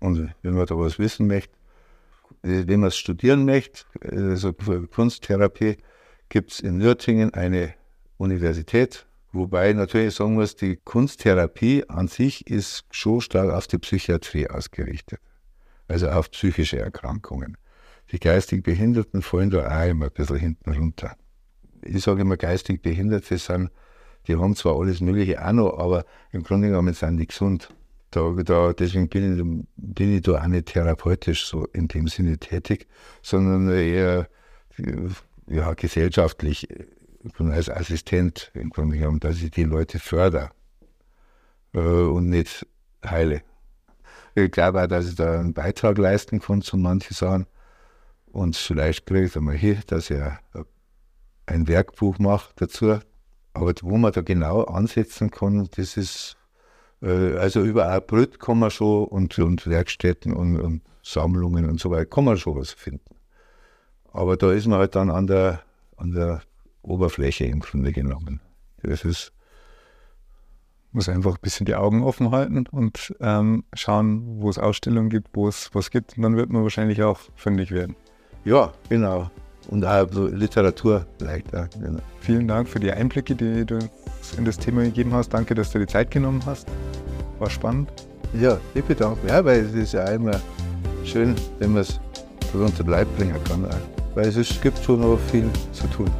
[0.00, 1.54] Und wenn man da was wissen möchte,
[2.42, 5.76] äh, wenn man es studieren möchte, also für Kunsttherapie,
[6.28, 7.74] gibt es in Nürtingen eine
[8.18, 13.78] Universität, Wobei ich natürlich sagen muss, die Kunsttherapie an sich ist schon stark auf die
[13.78, 15.20] Psychiatrie ausgerichtet,
[15.86, 17.58] also auf psychische Erkrankungen.
[18.10, 21.14] Die geistig Behinderten fallen da auch immer ein bisschen hinten runter.
[21.82, 23.70] ich sage immer, geistig Behinderte sind,
[24.26, 27.68] die haben zwar alles Mögliche auch noch, aber im Grunde genommen sind die gesund.
[28.10, 32.38] Da, da, deswegen bin ich, bin ich da auch nicht therapeutisch so in dem Sinne
[32.38, 32.88] tätig,
[33.20, 34.28] sondern eher
[35.46, 36.66] ja, gesellschaftlich,
[37.38, 40.50] als Assistent im Grunde genommen, dass ich die Leute fördere
[41.74, 42.66] äh, und nicht
[43.04, 43.42] heile.
[44.34, 47.46] Ich glaube auch, dass ich da einen Beitrag leisten kann zu manchen Sachen
[48.26, 50.20] und vielleicht kriege ich einmal hin, dass ich
[51.46, 52.98] ein Werkbuch mache dazu.
[53.54, 56.36] Aber wo man da genau ansetzen kann, das ist,
[57.02, 61.80] äh, also über ein Brüt kann man schon und, und Werkstätten und, und Sammlungen und
[61.80, 63.16] so weiter, kann man schon was finden.
[64.12, 65.62] Aber da ist man halt dann an der,
[65.96, 66.42] an der
[66.82, 68.40] Oberfläche im Grunde genommen.
[68.82, 69.32] Das ist.
[70.90, 75.28] Muss einfach ein bisschen die Augen offen halten und ähm, schauen, wo es Ausstellungen gibt,
[75.34, 76.16] wo es was gibt.
[76.16, 77.94] Und dann wird man wahrscheinlich auch fündig werden.
[78.44, 79.30] Ja, genau.
[79.68, 81.54] Und auch so Literatur vielleicht.
[81.54, 82.00] Auch, genau.
[82.20, 83.78] Vielen Dank für die Einblicke, die du
[84.38, 85.28] in das Thema gegeben hast.
[85.28, 86.66] Danke, dass du die Zeit genommen hast.
[87.38, 87.92] War spannend.
[88.40, 90.40] Ja, ich bedanke mich, ja, weil es ist ja immer
[91.04, 92.00] schön, wenn man es
[92.54, 93.66] unter Leib bringen kann.
[94.14, 96.10] Weil es ist, gibt schon noch viel zu tun.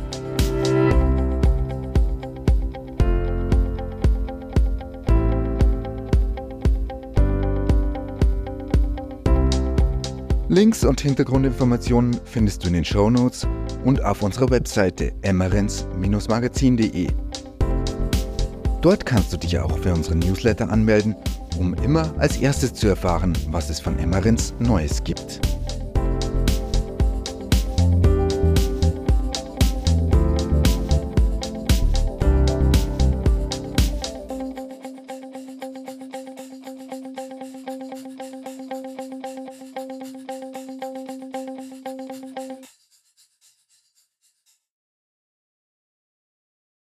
[10.58, 13.46] Links und Hintergrundinformationen findest du in den Shownotes
[13.84, 17.06] und auf unserer Webseite emmerens-magazin.de.
[18.82, 21.14] Dort kannst du dich auch für unseren Newsletter anmelden,
[21.60, 25.40] um immer als erstes zu erfahren, was es von Emmerens Neues gibt.